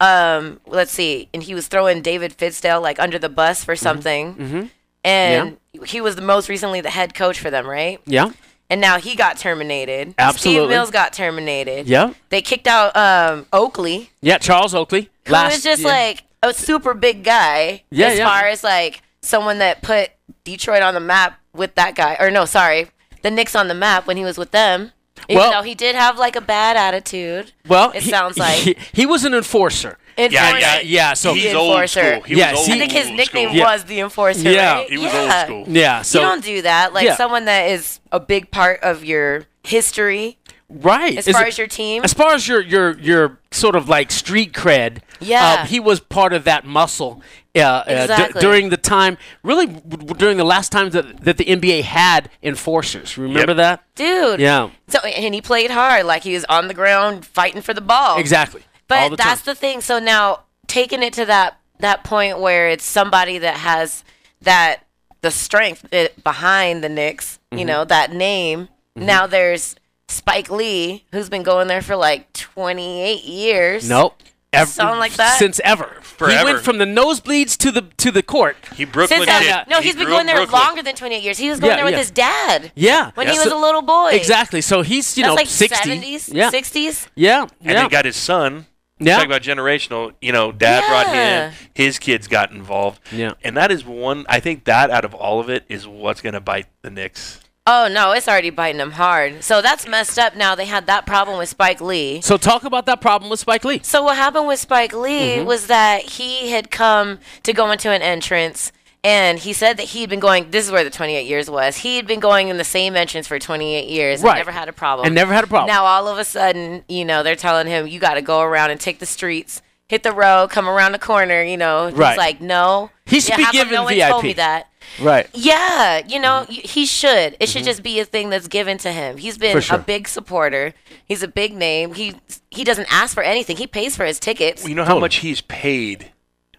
[0.00, 3.64] Um, let's see, and he was throwing David Fizdale like under the bus Mm-hmm.
[3.66, 4.70] for something.
[5.04, 8.00] And he was the most recently the head coach for them, right?
[8.06, 8.30] yeah,
[8.70, 10.14] and now he got terminated.
[10.18, 10.60] Absolutely.
[10.64, 11.86] Steve Mills got terminated.
[11.88, 12.12] Yeah.
[12.28, 14.38] They kicked out um, Oakley, yeah.
[14.38, 15.08] Charles Oakley.
[15.26, 15.88] who last, was just yeah.
[15.88, 18.28] like a super big guy Yeah, as yeah.
[18.28, 20.10] far as like someone that put
[20.44, 22.16] Detroit on the map with that guy.
[22.20, 22.88] Or no, sorry,
[23.22, 24.92] the Knicks on the map when he was with them.
[25.28, 27.52] Even Well- though he did have like a bad attitude.
[27.66, 28.58] Well, it he- sounds like.
[28.58, 29.96] he, he was an enforcer.
[30.18, 30.58] Enforcer.
[30.58, 31.14] yeah, yeah.
[31.14, 32.10] So he's The old enforcer.
[32.12, 32.22] school.
[32.24, 33.16] He Yeah, was see- old I think his school.
[33.16, 33.64] nickname Yeah.
[33.72, 34.50] was the enforcer.
[34.50, 34.74] Yeah.
[34.74, 34.90] right?
[34.90, 35.20] He was yeah.
[35.22, 35.32] old
[35.64, 35.64] school.
[35.68, 36.02] yeah.
[36.02, 36.92] So you don't do that.
[36.92, 37.16] Like Yeah.
[37.16, 41.58] someone that is a big part of your history right as Is far it- as
[41.58, 42.02] your team.
[42.04, 45.60] as far as your your your sort of like street cred, Yeah.
[45.62, 47.22] uh, he was part of that muscle
[47.56, 48.40] uh, uh, d- Exactly.
[48.40, 52.30] during the time, really w- w- during the last times that, that the NBA had
[52.42, 53.18] enforcers.
[53.18, 53.56] Remember Yep.
[53.56, 53.82] that?
[53.96, 54.38] Dude.
[54.40, 54.68] Yeah.
[54.88, 58.18] So and he played hard, like he was on the ground fighting for the ball.
[58.18, 58.62] Exactly.
[58.90, 59.54] All But the that's time.
[59.54, 59.80] the thing.
[59.80, 64.02] So now taking it to that that point where it's somebody that has
[64.42, 64.84] that
[65.20, 67.58] the strength eh, behind the Knicks, Mm-hmm.
[67.60, 68.68] you know, that name.
[68.94, 69.74] Now there's
[70.08, 73.88] Spike Lee, who's been going there for like 28 years.
[73.88, 74.20] Nope.
[74.52, 75.38] Ev- Something like that?
[75.38, 76.00] Since ever.
[76.18, 78.56] He went from the nosebleeds to the to the court.
[78.74, 79.44] He Brooklyn Since that.
[79.44, 79.64] Yeah.
[79.68, 80.60] no, He he's been going there Brooklyn.
[80.62, 81.36] longer than 28 years.
[81.38, 81.98] He was going Yeah, there with yeah.
[81.98, 82.72] his dad.
[82.74, 83.10] Yeah.
[83.14, 83.34] When Yeah.
[83.34, 84.10] he was So- a little boy.
[84.12, 84.60] Exactly.
[84.62, 85.90] So he's you That's know like 60.
[85.90, 86.50] 70s, yeah.
[86.50, 87.06] 60s.
[87.14, 87.42] Yeah.
[87.42, 87.82] And yeah.
[87.82, 88.66] they got his son.
[89.00, 89.16] Yeah.
[89.16, 90.12] Talk about generational.
[90.20, 91.50] You know, dad brought Yeah.
[91.50, 91.54] him.
[91.74, 93.00] His kids got involved.
[93.12, 93.32] Yeah.
[93.44, 94.26] And that is one.
[94.28, 97.40] I think that out of all of it is what's going to bite the Knicks.
[97.70, 99.44] Oh no, it's already biting them hard.
[99.44, 100.34] So that's messed up.
[100.34, 102.22] Now they had that problem with Spike Lee.
[102.22, 103.80] so talk about that problem with Spike Lee.
[103.82, 105.44] So what happened with Spike Lee Mm-hmm.
[105.46, 108.72] was that he had come to go into an entrance
[109.04, 111.78] and he said that he'd been going this is where the 28 years was.
[111.78, 114.32] He'd been going in the same entrance for 28 years Right.
[114.32, 115.06] and never had a problem.
[115.06, 115.68] And never had a problem.
[115.68, 118.70] Now all of a sudden, you know, they're telling him you got to go around
[118.70, 121.90] and take the streets, hit the road, come around the corner, you know.
[121.90, 122.10] Right.
[122.10, 124.10] He's like, "No." He should Yeah, be how come given no one VIP.
[124.10, 124.68] told me that.
[125.00, 125.28] Right.
[125.32, 127.36] Yeah, you know, y he should.
[127.40, 127.66] It should mm-hmm.
[127.66, 129.16] just be a thing that's given to him.
[129.16, 129.76] He's been sure.
[129.78, 130.74] a big supporter.
[131.04, 131.94] He's a big name.
[131.94, 132.14] He
[132.50, 133.56] he doesn't ask for anything.
[133.56, 134.66] He pays for his tickets.
[134.68, 135.00] You know how Totally.
[135.02, 136.10] much he's paid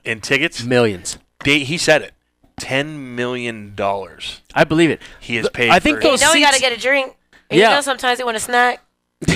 [0.04, 0.64] in tickets?
[0.64, 1.18] Millions.
[1.44, 2.14] They, he said it.
[2.60, 4.42] Ten million dollars.
[4.54, 5.02] I believe it.
[5.20, 7.16] He has paid I think for- you those know, you got to get a drink.
[7.50, 7.70] And Yeah.
[7.70, 8.82] You know, sometimes you want a snack.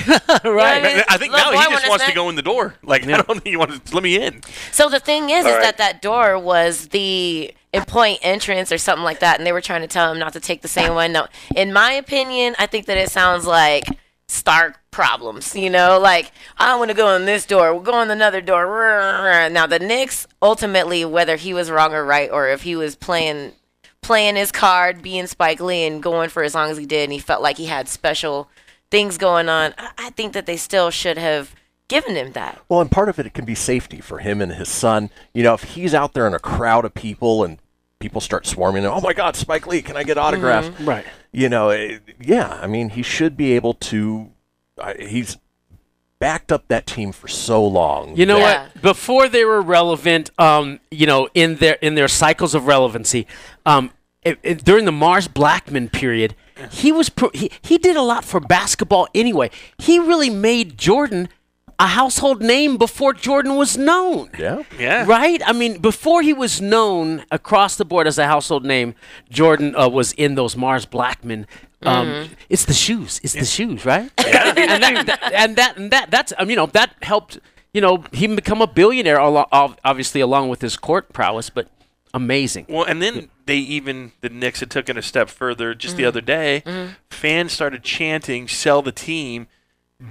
[0.44, 0.82] right.
[0.82, 1.02] mean?
[1.08, 2.74] I think Little now he just wants to go in the door.
[2.82, 4.40] Like I don't think he wants to let me in.
[4.72, 5.62] So the thing is, All is right.
[5.62, 9.80] that that door was the employee entrance or something like that, and they were trying
[9.82, 11.12] to tell him not to take the same one.
[11.12, 13.84] No, in my opinion, I think that it sounds like
[14.34, 15.54] Stark problems.
[15.54, 18.66] You know, like I want to go in this door, we'll go in another door.
[19.50, 23.52] Now the Knicks, ultimately, whether he was wrong or right, or if he was playing
[24.02, 27.12] playing his card, being Spike Lee and going for as long as he did, and
[27.12, 28.48] he felt like he had special
[28.90, 31.54] things going on, I, think that they still should have
[31.88, 32.60] given him that.
[32.68, 35.10] Well, and part of it, it can be safety for him and his son.
[35.32, 37.58] You know, if he's out there in a crowd of people and
[38.04, 40.68] people start swarming, oh my God, Spike Lee, can I get autographs?
[40.68, 40.84] Mm-hmm.
[40.84, 41.06] Right.
[41.32, 44.30] You know, eh, yeah, I mean, he should be able to.
[44.76, 45.38] Uh, he's
[46.18, 48.14] backed up that team for so long.
[48.14, 48.64] You know Yeah.
[48.64, 48.82] what?
[48.82, 53.26] Before they were relevant, um, you know, in their in their cycles of relevancy,
[53.64, 53.90] um,
[54.22, 56.34] it, it- during the Mars Blackmon period,
[56.70, 59.50] he was pro- he he did a lot for basketball anyway.
[59.78, 61.30] He really made Jordan
[61.78, 64.30] a household name before Jordan was known.
[64.38, 64.62] Yeah.
[64.78, 65.04] Yeah.
[65.06, 65.40] Right?
[65.46, 68.94] I mean, before he was known across the board as a household name,
[69.30, 71.46] Jordan uh, was in those Mars Blackmon.
[71.82, 72.32] Um, Mm-hmm.
[72.48, 73.20] It's the shoes.
[73.22, 74.10] It's the shoes, right?
[74.18, 77.38] and, that, that- and that and that that's um, you know that helped
[77.74, 79.18] you know him become a billionaire.
[79.20, 81.68] alo- Obviously, along with his court prowess, but
[82.14, 82.64] amazing.
[82.70, 86.02] Well, and then they even the Knicks had taken a step further just Mm-hmm.
[86.02, 86.62] the other day.
[87.10, 89.46] Fans started chanting, "Sell the team."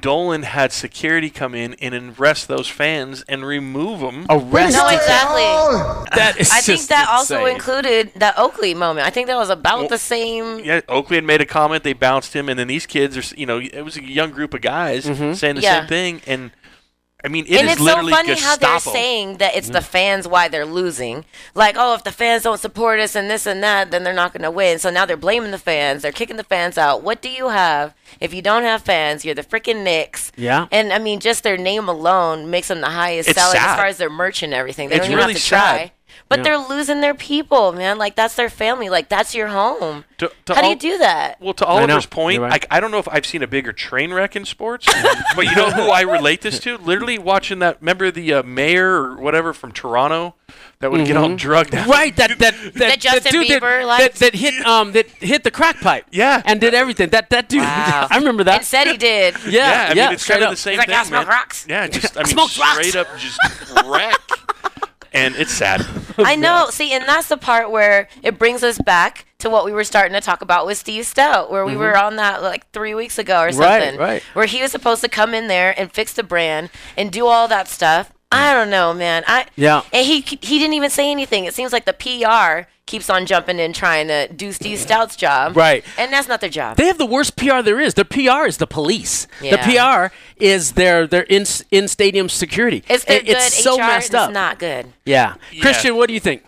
[0.02, 4.26] Dolan had security come in and arrest those fans and remove them.
[4.30, 4.76] Arrest.
[4.76, 5.44] No, exactly.
[6.16, 9.06] That is I think just that also included that Oakley moment.
[9.08, 10.60] I think that was about Well, the same.
[10.60, 11.84] Yeah, Oakley had made a comment.
[11.84, 14.54] They bounced him, and then these kids are, you know, it was a young group
[14.54, 15.60] of guys saying the Mm-hmm.
[15.60, 15.80] Yeah.
[15.82, 16.22] same thing.
[16.28, 16.52] And
[17.26, 19.80] I mean, it and is it's so literally funny how they're saying that it's the
[19.80, 19.84] mm.
[19.84, 21.24] fans why they're losing.
[21.56, 24.34] Like, oh, if the fans don't support us and this and that, then they're not
[24.34, 24.78] going to win.
[24.78, 26.02] So now they're blaming the fans.
[26.02, 27.02] They're kicking the fans out.
[27.02, 29.24] What do you have if you don't have fans?
[29.24, 30.34] You're the freaking Knicks.
[30.36, 30.68] Yeah.
[30.70, 33.86] And I mean, just their name alone makes them the highest It's seller as far
[33.86, 34.90] as their merch and everything.
[34.90, 35.78] They It's don't even really have to sad.
[35.78, 35.92] try.
[36.34, 36.44] But Yeah.
[36.58, 38.00] they're losing their people, man.
[38.00, 38.90] Like that's their family.
[38.90, 40.04] Like that's your home.
[40.18, 41.40] To- to How do you do that?
[41.40, 41.82] Well, to I.
[41.82, 42.50] Oliver's point, right.
[42.52, 44.88] like I don't know if I've seen a bigger train wreck in sports,
[45.36, 46.78] but you know who I relate this to?
[46.78, 47.78] Literally watching that.
[47.82, 50.34] Remember the uh, mayor or whatever from Toronto
[50.80, 51.84] that would get all drugged out.
[51.84, 51.92] Mm-hmm.
[51.92, 54.20] Right, that that that, That Justin dude that- Bieber that, liked?
[54.20, 56.06] that hit um that hit the crack pipe.
[56.12, 56.42] Yeah.
[56.46, 57.10] and did everything.
[57.10, 57.62] That that dude.
[57.62, 58.08] Wow.
[58.12, 58.58] I remember that.
[58.58, 59.36] And said he did.
[59.46, 61.28] yeah, Yeah, I yeah, mean it's kind of the same He's like, thing, "I smoke
[61.28, 61.36] man.
[61.36, 62.88] rocks." Yeah, just I mean, Smokes rocks.
[62.88, 63.40] straight up just
[63.86, 64.20] wreck,
[65.14, 65.86] and it's sad.
[66.18, 66.68] I know.
[66.70, 70.14] See, and that's the part where it brings us back to what we were starting
[70.14, 73.42] to talk about with Steve Stoute, where we were on that like three weeks ago
[73.42, 73.60] or Mm-hmm.
[73.60, 74.00] Right, something.
[74.00, 74.24] right.
[74.34, 77.48] Where he was supposed to come in there and fix the brand and do all
[77.48, 78.12] that stuff.
[78.32, 79.24] I don't know, man.
[79.28, 79.82] I Yeah.
[79.94, 81.46] And he he didn't even say anything.
[81.46, 85.56] It seems like the PR keeps on jumping in trying to do Steve Stoute's job.
[85.56, 85.86] Right.
[85.98, 86.76] And that's not their job.
[86.78, 87.94] They have the worst PR there is.
[87.94, 89.28] Their PR is the police.
[89.42, 89.56] Yeah.
[89.56, 92.84] The PR is their their in in stadium security.
[92.90, 93.80] It's It- good it's so HR.
[93.80, 94.32] messed It's up.
[94.32, 94.88] not good.
[95.06, 95.36] yeah.
[95.54, 96.44] Kristian, what do you think?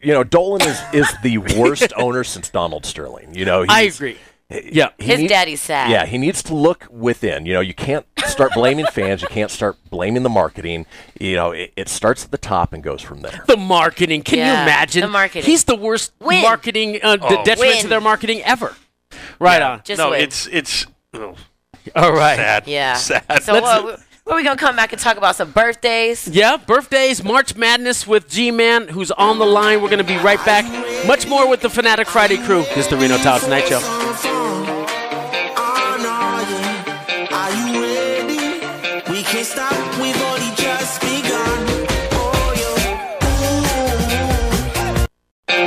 [0.00, 3.34] You know, Dolan is, is the worst owner since Donald Sterling.
[3.34, 4.16] You know, I agree.
[4.48, 4.90] Yeah.
[4.98, 5.90] he His needs- daddy's sad.
[5.90, 7.44] Yeah, he needs to look within.
[7.44, 9.20] You know, you can't start blaming fans.
[9.20, 10.86] You can't start blaming the marketing.
[11.18, 13.42] You know, it, it starts at the top and goes from there.
[13.48, 14.22] The marketing.
[14.22, 15.00] Can you imagine?
[15.02, 15.42] the marketing.
[15.50, 16.42] He's the worst Win.
[16.42, 17.44] marketing, uh, the Oh.
[17.44, 18.76] detriment to their marketing ever.
[19.40, 19.80] Right on.
[19.84, 20.20] Just no, win.
[20.20, 21.34] it's it's oh,
[21.96, 22.36] All right.
[22.36, 22.66] sad.
[22.66, 22.94] yeah.
[22.94, 23.42] sad.
[23.42, 26.28] So what, what are we gonna come back and talk about some birthdays?
[26.28, 29.80] Yeah, birthdays, March Madness with G Man, who's on the line.
[29.80, 30.66] We're going to be right back.
[31.06, 32.62] Much more with the Fanatic Friday crew.
[32.74, 33.78] This is the Reno Tahoe Tonight Show.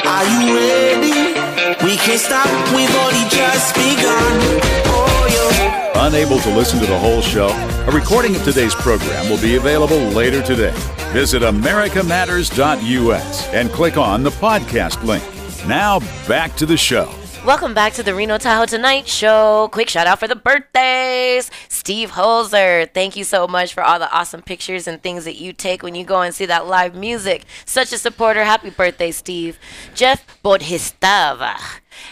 [0.06, 1.34] Are you ready?
[1.84, 2.46] We can't stop,
[2.76, 4.91] we've only just begun.
[6.02, 7.50] Unable to listen to the whole show?
[7.88, 10.74] A recording of today's program will be available later today.
[11.14, 15.24] Visit americamatters.us and click on the podcast link.
[15.68, 17.14] Now back to the show.
[17.44, 19.68] Welcome back to the Reno Tahoe Tonight Show.
[19.72, 21.50] Quick shout out for the birthdays.
[21.70, 25.52] Steve Holzer, thank you so much for all the awesome pictures and things that you
[25.52, 27.46] take when you go and see that live music.
[27.66, 28.44] Such a supporter.
[28.44, 29.58] Happy birthday, Steve.
[29.96, 31.56] Jeff Bodhistava.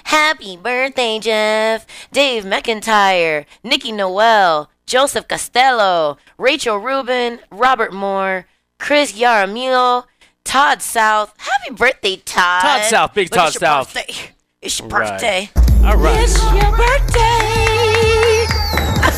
[0.06, 1.86] Happy birthday, Jeff.
[2.12, 8.48] Dave McIntyre, Nikki Noel, Joseph Costello, Rachel Rubin, Robert Moore,
[8.80, 10.06] Chris Jaramillo,
[10.44, 11.36] Todd South.
[11.38, 12.64] Happy birthday, Todd.
[12.64, 13.94] Todd South, big Todd South.
[13.94, 14.32] birthday.
[14.62, 15.12] It's your Right.
[15.12, 15.50] birthday.
[15.86, 16.20] All right.
[16.22, 17.20] It's your birthday.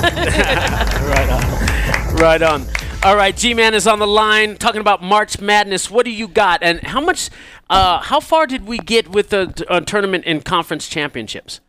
[2.22, 2.68] Right on.
[3.04, 5.90] All right, G Man is on the line talking about March Madness.
[5.90, 6.62] What do you got?
[6.62, 7.32] And how much,
[7.68, 11.62] uh, how far did we get with the uh, tournament and conference championships?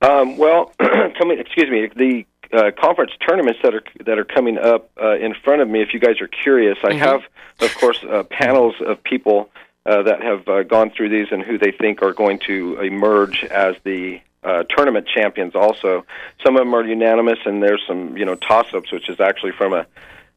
[0.00, 0.72] Um, well,
[1.18, 2.24] coming, excuse me, the
[2.56, 5.82] uh, conference tournaments that are that are coming up uh, in front of me.
[5.82, 7.22] If you guys are curious, I have,
[7.60, 9.50] of course, uh, panels of people
[9.86, 13.44] uh, that have uh, gone through these and who they think are going to emerge
[13.44, 15.54] as the uh, tournament champions.
[15.54, 16.04] Also,
[16.44, 19.72] some of them are unanimous, and there's some you know toss-ups, which is actually from
[19.72, 19.86] a,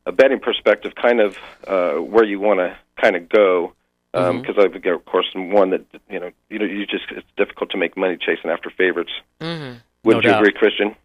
[0.05, 3.73] a betting perspective, kind of uh, where you want to kind of go.
[4.11, 7.71] Because I've got, of course, one that you know, you know, you just it's difficult
[7.71, 9.09] to make money chasing after favorites.
[9.41, 9.79] Mm-hmm.
[10.03, 10.45] Wouldn't No you doubt.
[10.45, 10.95] agree, Kristian?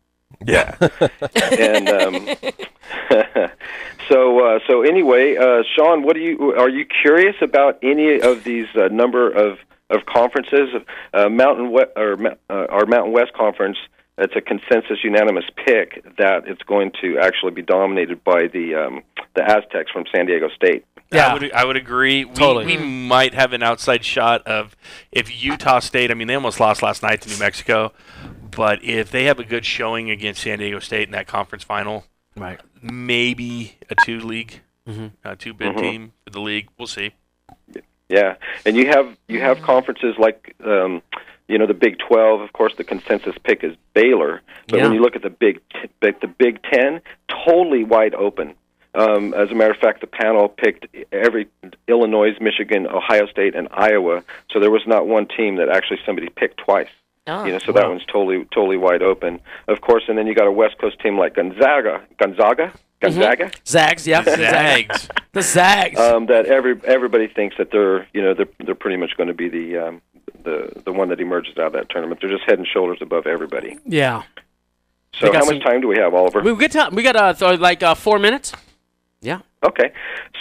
[0.46, 0.76] Yeah.
[1.58, 2.28] and um,
[4.08, 8.44] so uh, so anyway, uh, Shaun, what do you are you curious about any of
[8.44, 9.58] these uh, number of
[9.90, 10.68] of conferences?
[11.12, 13.78] Uh, Mountain we- or Ma- uh, our Mountain West Conference.
[14.20, 19.02] It's a consensus, unanimous pick that it's going to actually be dominated by the um,
[19.36, 20.84] the Aztecs from San Diego State.
[21.12, 21.28] Yeah.
[21.28, 22.24] I would I would agree.
[22.24, 24.76] We, we might have an outside shot of
[25.12, 26.10] if Utah State.
[26.10, 27.92] I mean, they almost lost last night to New Mexico,
[28.58, 32.04] but if they have a good showing against San Diego State in that conference final,
[32.36, 32.58] Right.
[32.82, 34.60] maybe a two league,
[35.24, 35.80] a two bid Mhm.
[35.80, 36.68] team for the league.
[36.76, 37.12] We'll see.
[38.08, 38.34] Yeah,
[38.66, 41.02] and you have you have conferences like um,
[41.46, 42.40] you know the Big Twelve.
[42.40, 44.84] Of course, the consensus pick is Baylor, but Yeah.
[44.84, 47.00] when you look at the Big T- the Big Ten,
[47.46, 48.54] totally wide open.
[48.94, 51.46] Um, as a matter of fact, the panel picked every
[51.86, 54.24] Illinois, Michigan, Ohio State, and Iowa.
[54.50, 56.88] So there was not one team that actually somebody picked twice.
[57.28, 57.44] Oh.
[57.44, 59.40] You know, so that one's totally totally wide open.
[59.68, 64.06] Of course, and then you got a West Coast team like Gonzaga, Gonzaga, Gonzaga Zags,
[64.06, 64.22] yeah.
[64.24, 65.08] Zags.
[65.32, 66.00] The Zags.
[66.00, 69.34] um, that every everybody thinks that they're you know they're they're pretty much going to
[69.34, 70.02] be the um,
[70.42, 72.20] the the one that emerges out of that tournament.
[72.20, 73.78] They're just head and shoulders above everybody.
[73.84, 74.22] yeah.
[75.14, 76.40] So They got how much time do we have, Oliver?
[76.40, 76.94] We get time.
[76.94, 78.52] We got uh, th- like uh, four minutes.
[79.20, 79.40] Yeah.
[79.64, 79.92] Okay,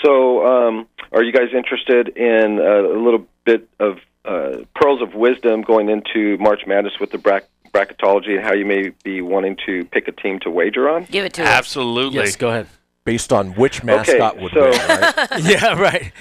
[0.04, 3.98] so um, are you guys interested in uh, a little bit of
[4.28, 8.66] uh, pearls of wisdom going into March Madness with the brack- bracketology and how you
[8.66, 11.06] may be wanting to pick a team to wager on?
[11.06, 11.48] Give it to us.
[11.48, 12.20] Absolutely.
[12.20, 12.36] Yes.
[12.36, 12.68] Go ahead.
[13.06, 15.28] Based on which mascot would so- win, right?
[15.42, 15.80] yeah.
[15.80, 16.12] Right.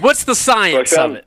[0.00, 1.24] What's the science found- of it?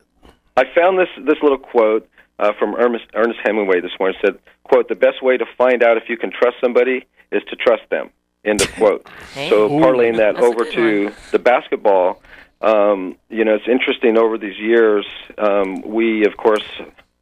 [0.57, 2.07] I found this this little quote
[2.39, 4.17] uh, from Ernest, Ernest Hemingway this morning.
[4.21, 7.41] It said, "quote The best way to find out if you can trust somebody is
[7.49, 8.09] to trust them."
[8.43, 9.05] End of quote.
[9.49, 11.13] So parlaying that That's over to one.
[11.31, 12.21] the basketball,
[12.61, 14.17] um, you know, it's interesting.
[14.17, 15.05] Over these years,
[15.37, 16.63] um, we of course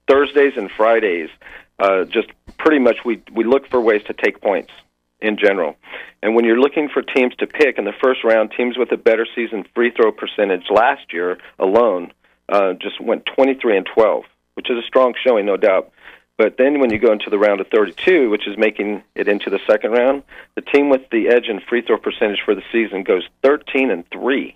[0.08, 1.30] Thursdays and Fridays,
[1.80, 2.28] uh, just
[2.58, 4.72] pretty much we we look for ways to take points
[5.22, 5.76] in general.
[6.22, 8.98] And when you're looking for teams to pick in the first round, teams with a
[8.98, 12.12] better season free throw percentage last year alone
[12.50, 14.24] uh, just went 23 and 12,
[14.56, 15.92] which is a strong showing, no doubt.
[16.38, 19.50] But then when you go into the round of 32, which is making it into
[19.50, 20.24] the second round,
[20.56, 24.10] the team with the edge in free throw percentage for the season goes 13 and
[24.10, 24.56] 3.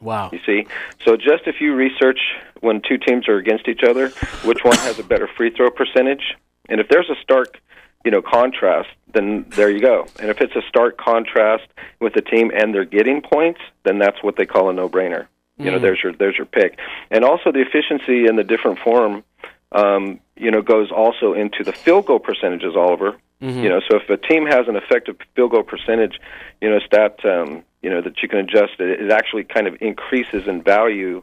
[0.00, 0.30] Wow.
[0.32, 0.66] You see,
[1.04, 2.20] so just if you research
[2.60, 4.10] when two teams are against each other,
[4.44, 6.36] which one has a better free throw percentage,
[6.68, 7.60] and if there's a stark
[8.04, 10.06] you know, contrast, then there you go.
[10.20, 11.64] And if it's a stark contrast
[12.00, 15.26] with the team and they're getting points, then that's what they call a no-brainer.
[15.58, 16.78] You know, there's your there's your pick,
[17.10, 19.24] and also the efficiency and the different form,
[19.72, 22.76] um, you know, goes also into the field goal percentages.
[22.76, 26.20] Oliver, you know, so if a team has an effective field goal percentage,
[26.62, 29.76] you know, stat, um, you know, that you can adjust, it, it actually kind of
[29.80, 31.22] increases in value.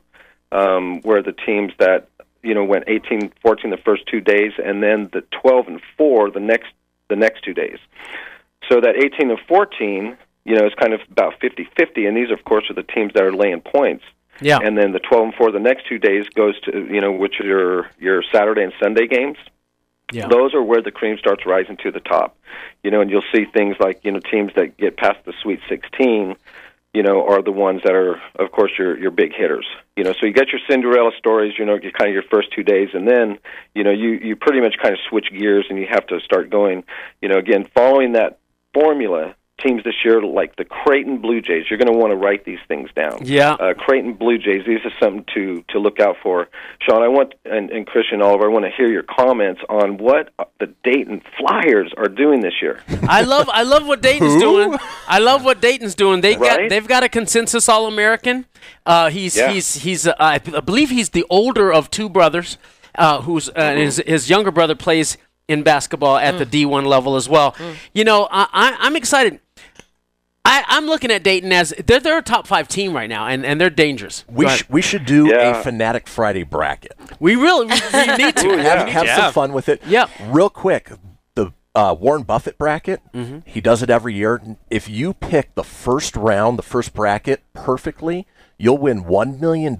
[0.51, 2.07] Um, where the teams that
[2.43, 6.29] you know went 18 14 the first two days and then the 12 and 4
[6.31, 6.67] the next
[7.09, 7.79] the next two days
[8.69, 12.45] so that 18 and 14 you know is kind of about 50-50 and these of
[12.45, 14.03] course are the teams that are laying points
[14.39, 14.59] Yeah.
[14.63, 17.39] and then the 12 and 4 the next two days goes to you know which
[17.41, 19.37] are your your Saturday and Sunday games
[20.11, 20.27] Yeah.
[20.27, 22.37] those are where the cream starts rising to the top
[22.83, 25.59] you know and you'll see things like you know teams that get past the sweet
[25.67, 26.35] 16
[26.93, 30.13] you know are the ones that are of course your your big hitters you know
[30.13, 32.89] so you get your cinderella stories you know your kind of your first two days
[32.93, 33.37] and then
[33.73, 36.49] you know you you pretty much kind of switch gears and you have to start
[36.49, 36.83] going
[37.21, 38.39] you know again following that
[38.73, 42.43] formula teams this year like the Creighton Blue Jays you're going to want to write
[42.43, 43.53] these things down Yeah.
[43.53, 44.63] uh, Creighton Blue Jays.
[44.67, 46.47] These are something to to look out for.
[46.81, 50.29] Shaun, I want and, and Kristian Oliver, I want to hear your comments on what
[50.59, 52.81] the Dayton Flyers are doing this year.
[53.07, 54.75] I love I love what Dayton's doing.
[55.07, 56.19] I love what Dayton's doing.
[56.21, 58.45] They got they've got a consensus All American.
[58.85, 59.51] Uh, he's Yeah.
[59.51, 62.57] he's he's uh, I b- I believe he's the older of two brothers,
[62.97, 63.77] uh, who's uh, Mm-hmm.
[63.79, 66.37] his his younger brother plays in basketball at Mm.
[66.39, 67.55] the D one level as well.
[67.93, 69.39] You know I, I I'm excited.
[70.45, 73.45] I, I'm looking at Dayton as they're they're a top five team right now, and,
[73.45, 74.23] and they're dangerous.
[74.29, 75.59] We, Go sh- we should do Yeah.
[75.59, 76.93] a Fanatic Friday bracket.
[77.19, 78.57] we really we, we need to.
[78.61, 79.15] have have Yeah.
[79.17, 79.81] some fun with it.
[79.87, 80.09] Yep.
[80.27, 80.91] Real quick,
[81.33, 83.39] the uh, Warren Buffett bracket, Mm-hmm.
[83.45, 84.39] he does it every year.
[84.69, 88.27] If you pick the first round, the first bracket perfectly,
[88.57, 89.75] you'll win $1 million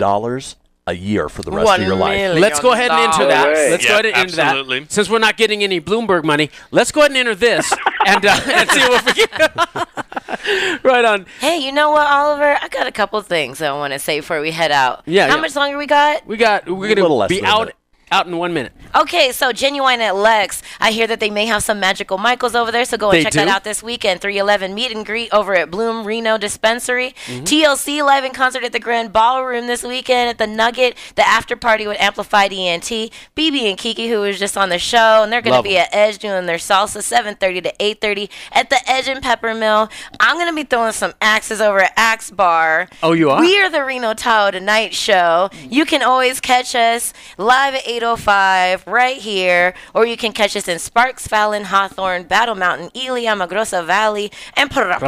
[0.88, 2.38] a year for the rest One of your life.
[2.38, 3.48] Let's go ahead and enter that.
[3.48, 3.72] way.
[3.72, 4.80] Let's go ahead and enter absolutely.
[4.82, 4.92] that.
[4.92, 7.74] Since we're not getting any Bloomberg money, let's go ahead and enter this
[8.06, 10.84] and, uh, and see what we get.
[10.84, 11.26] right on.
[11.40, 12.56] Hey, you know what, Oliver?
[12.62, 15.02] I got a couple things I want to say before we head out.
[15.08, 15.42] Yeah, How yeah.
[15.42, 16.28] much longer we got?
[16.28, 16.70] We got.
[16.70, 17.76] We're gonna little less be than a out minute.
[18.12, 18.72] Out in one minute.
[18.96, 20.62] Okay, so Genuine at Lex.
[20.80, 23.24] I hear that they may have some magical Michaels over there, so go and They
[23.24, 24.22] check that out this weekend.
[24.22, 27.16] 311 meet and greet over at Bloom Reno Dispensary.
[27.26, 27.44] Mm-hmm.
[27.46, 30.96] TLC live in concert at the Grand Ballroom this weekend at the Nugget.
[31.16, 32.86] The after party with Amplified ENT.
[32.86, 35.84] BB and Kiki, who was just on the show, and they're going to be 'em.
[35.84, 39.90] at Edge doing their salsa 7:30 to 8:30 at the Edge and Peppermill.
[40.20, 42.88] I'm going to be throwing some axes over at Axe Bar.
[43.02, 43.40] Oh, you are?
[43.42, 45.50] We are the Reno Tahoe Tonight Show.
[45.70, 50.68] You can always catch us live at 8:05 right here, or you can catch us
[50.68, 55.02] in Sparks, Fallon, Hawthorne, Battle Mountain, Ely, Amargosa Valley, and Pahrump.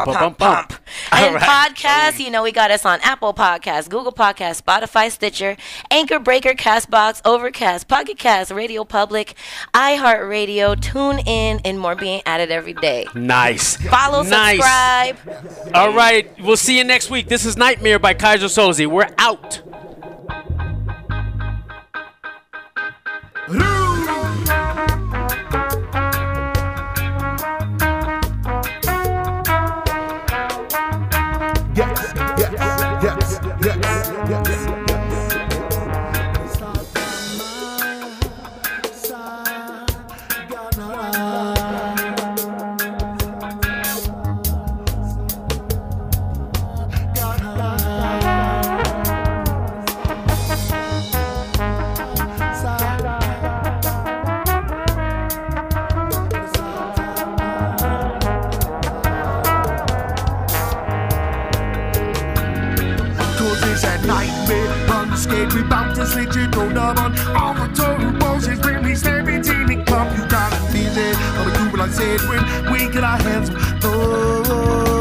[1.11, 1.41] and right.
[1.75, 2.19] podcasts.
[2.19, 5.57] You know, we got us on Apple Podcasts, Google Podcasts, Spotify, Stitcher,
[5.91, 9.35] Anchor Breaker, Castbox, Overcast, Pocket Cast, Radio Public,
[9.73, 10.79] iHeartRadio.
[10.79, 13.05] Tune in, and more being added every day.
[13.15, 13.77] Nice.
[13.77, 14.57] Follow, Nice.
[14.57, 15.17] subscribe.
[15.73, 16.31] All right.
[16.41, 17.27] We'll see you next week.
[17.27, 18.85] This is Nightmare by Kaiser Soze.
[18.87, 19.61] We're out.
[23.49, 23.86] Yes,
[63.37, 64.87] Cause it's a nightmare.
[64.87, 67.67] Run scared, we bout to switch it on the on All the
[68.49, 70.11] is when we step into the club.
[70.17, 71.15] You gotta feel it.
[71.37, 73.49] I'ma do what I said when we get our hands
[73.81, 74.97] those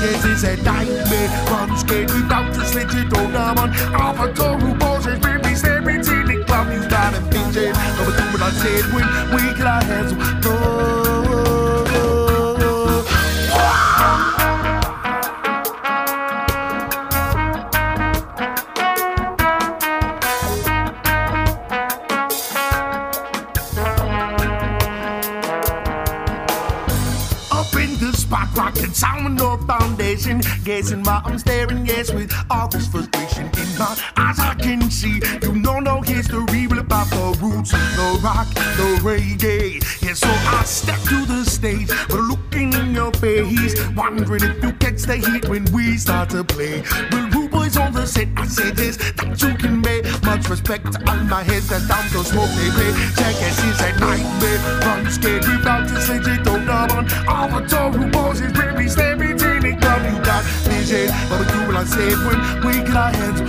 [0.00, 1.28] Yes, it's a nightmare.
[1.50, 4.28] Run scared, we bout to switch it on the on All the
[5.10, 6.72] is when we step into the club.
[6.72, 7.76] You gotta feel it.
[7.76, 11.03] I'ma do what I said when we get our hands on
[30.94, 34.38] Guessing why I'm staring, yes, with all this frustration in my eyes.
[34.38, 39.82] I can see you know no history about the roots, the rock, the reggae.
[40.02, 44.72] Yeah, so I step to the stage, but looking in your face, wondering if you
[44.74, 46.84] catch the heat when we start to play.
[47.10, 48.28] Will Rupert boys on the set.
[48.36, 52.04] I say this that you can make much respect to all my heads that's down
[52.10, 52.92] to smoke they play.
[53.18, 54.58] Check it, she's a nightmare.
[54.82, 57.04] Run scared without the sling, she don't know on.
[57.26, 59.14] All the total boys is baby, stay
[60.84, 63.46] vision, but we do what I say when we get our hands on.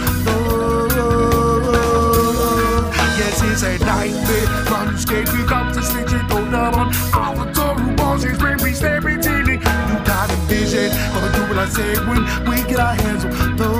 [3.17, 4.47] Yes, it's a nightmare.
[4.71, 6.93] Run scared without the sling, she don't know on.
[7.13, 9.45] All the total boys is baby, stay between.
[9.47, 13.25] You got a vision, but we do what I say when we get our hands
[13.25, 13.74] on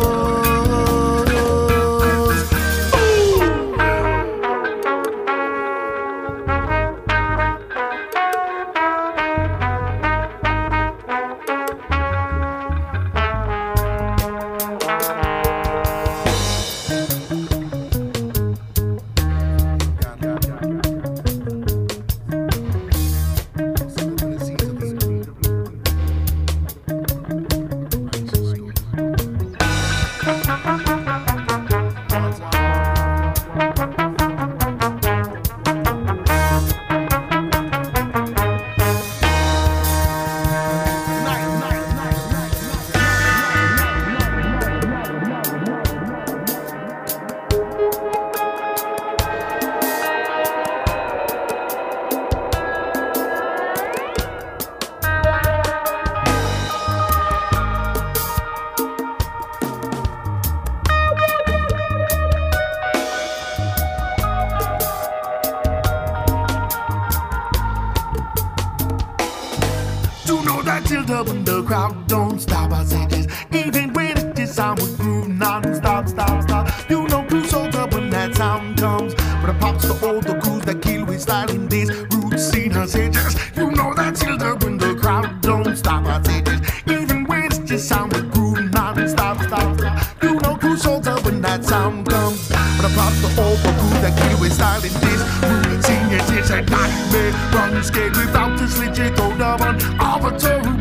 [72.56, 72.72] stop.
[72.72, 76.89] I this, even when it's this sound with groove non-stop, stop, stop.
[76.89, 79.14] You know sold up when that sound comes.
[79.41, 80.36] But it pops for all the
[80.66, 82.74] that kill with style in this rude scene.
[82.74, 86.06] I this, you know that chilled up when the crowd don't stop.
[86.06, 90.24] I this, even when it's just sound with groove non-stop, stop, stop.
[90.24, 92.49] You know sold up when that sound comes.
[92.49, 96.10] But it pops for all the crews that kill with style in this rude scene.
[96.12, 97.32] Yes, nightmare.
[97.53, 100.74] Run scared without this legit go down on all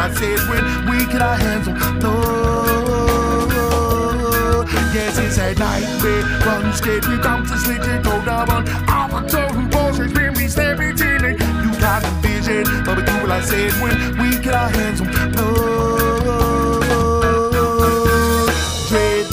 [0.00, 3.50] I said when we get our hands on love.
[4.94, 6.24] Yes, it's a nightmare.
[6.46, 8.72] Run scared without this legit go down on the
[9.28, 10.00] turbos.
[10.02, 13.42] It's when we step into the You got the vision, but we do what I
[13.42, 16.80] said when we get our hands on love.
[18.88, 19.26] Dread,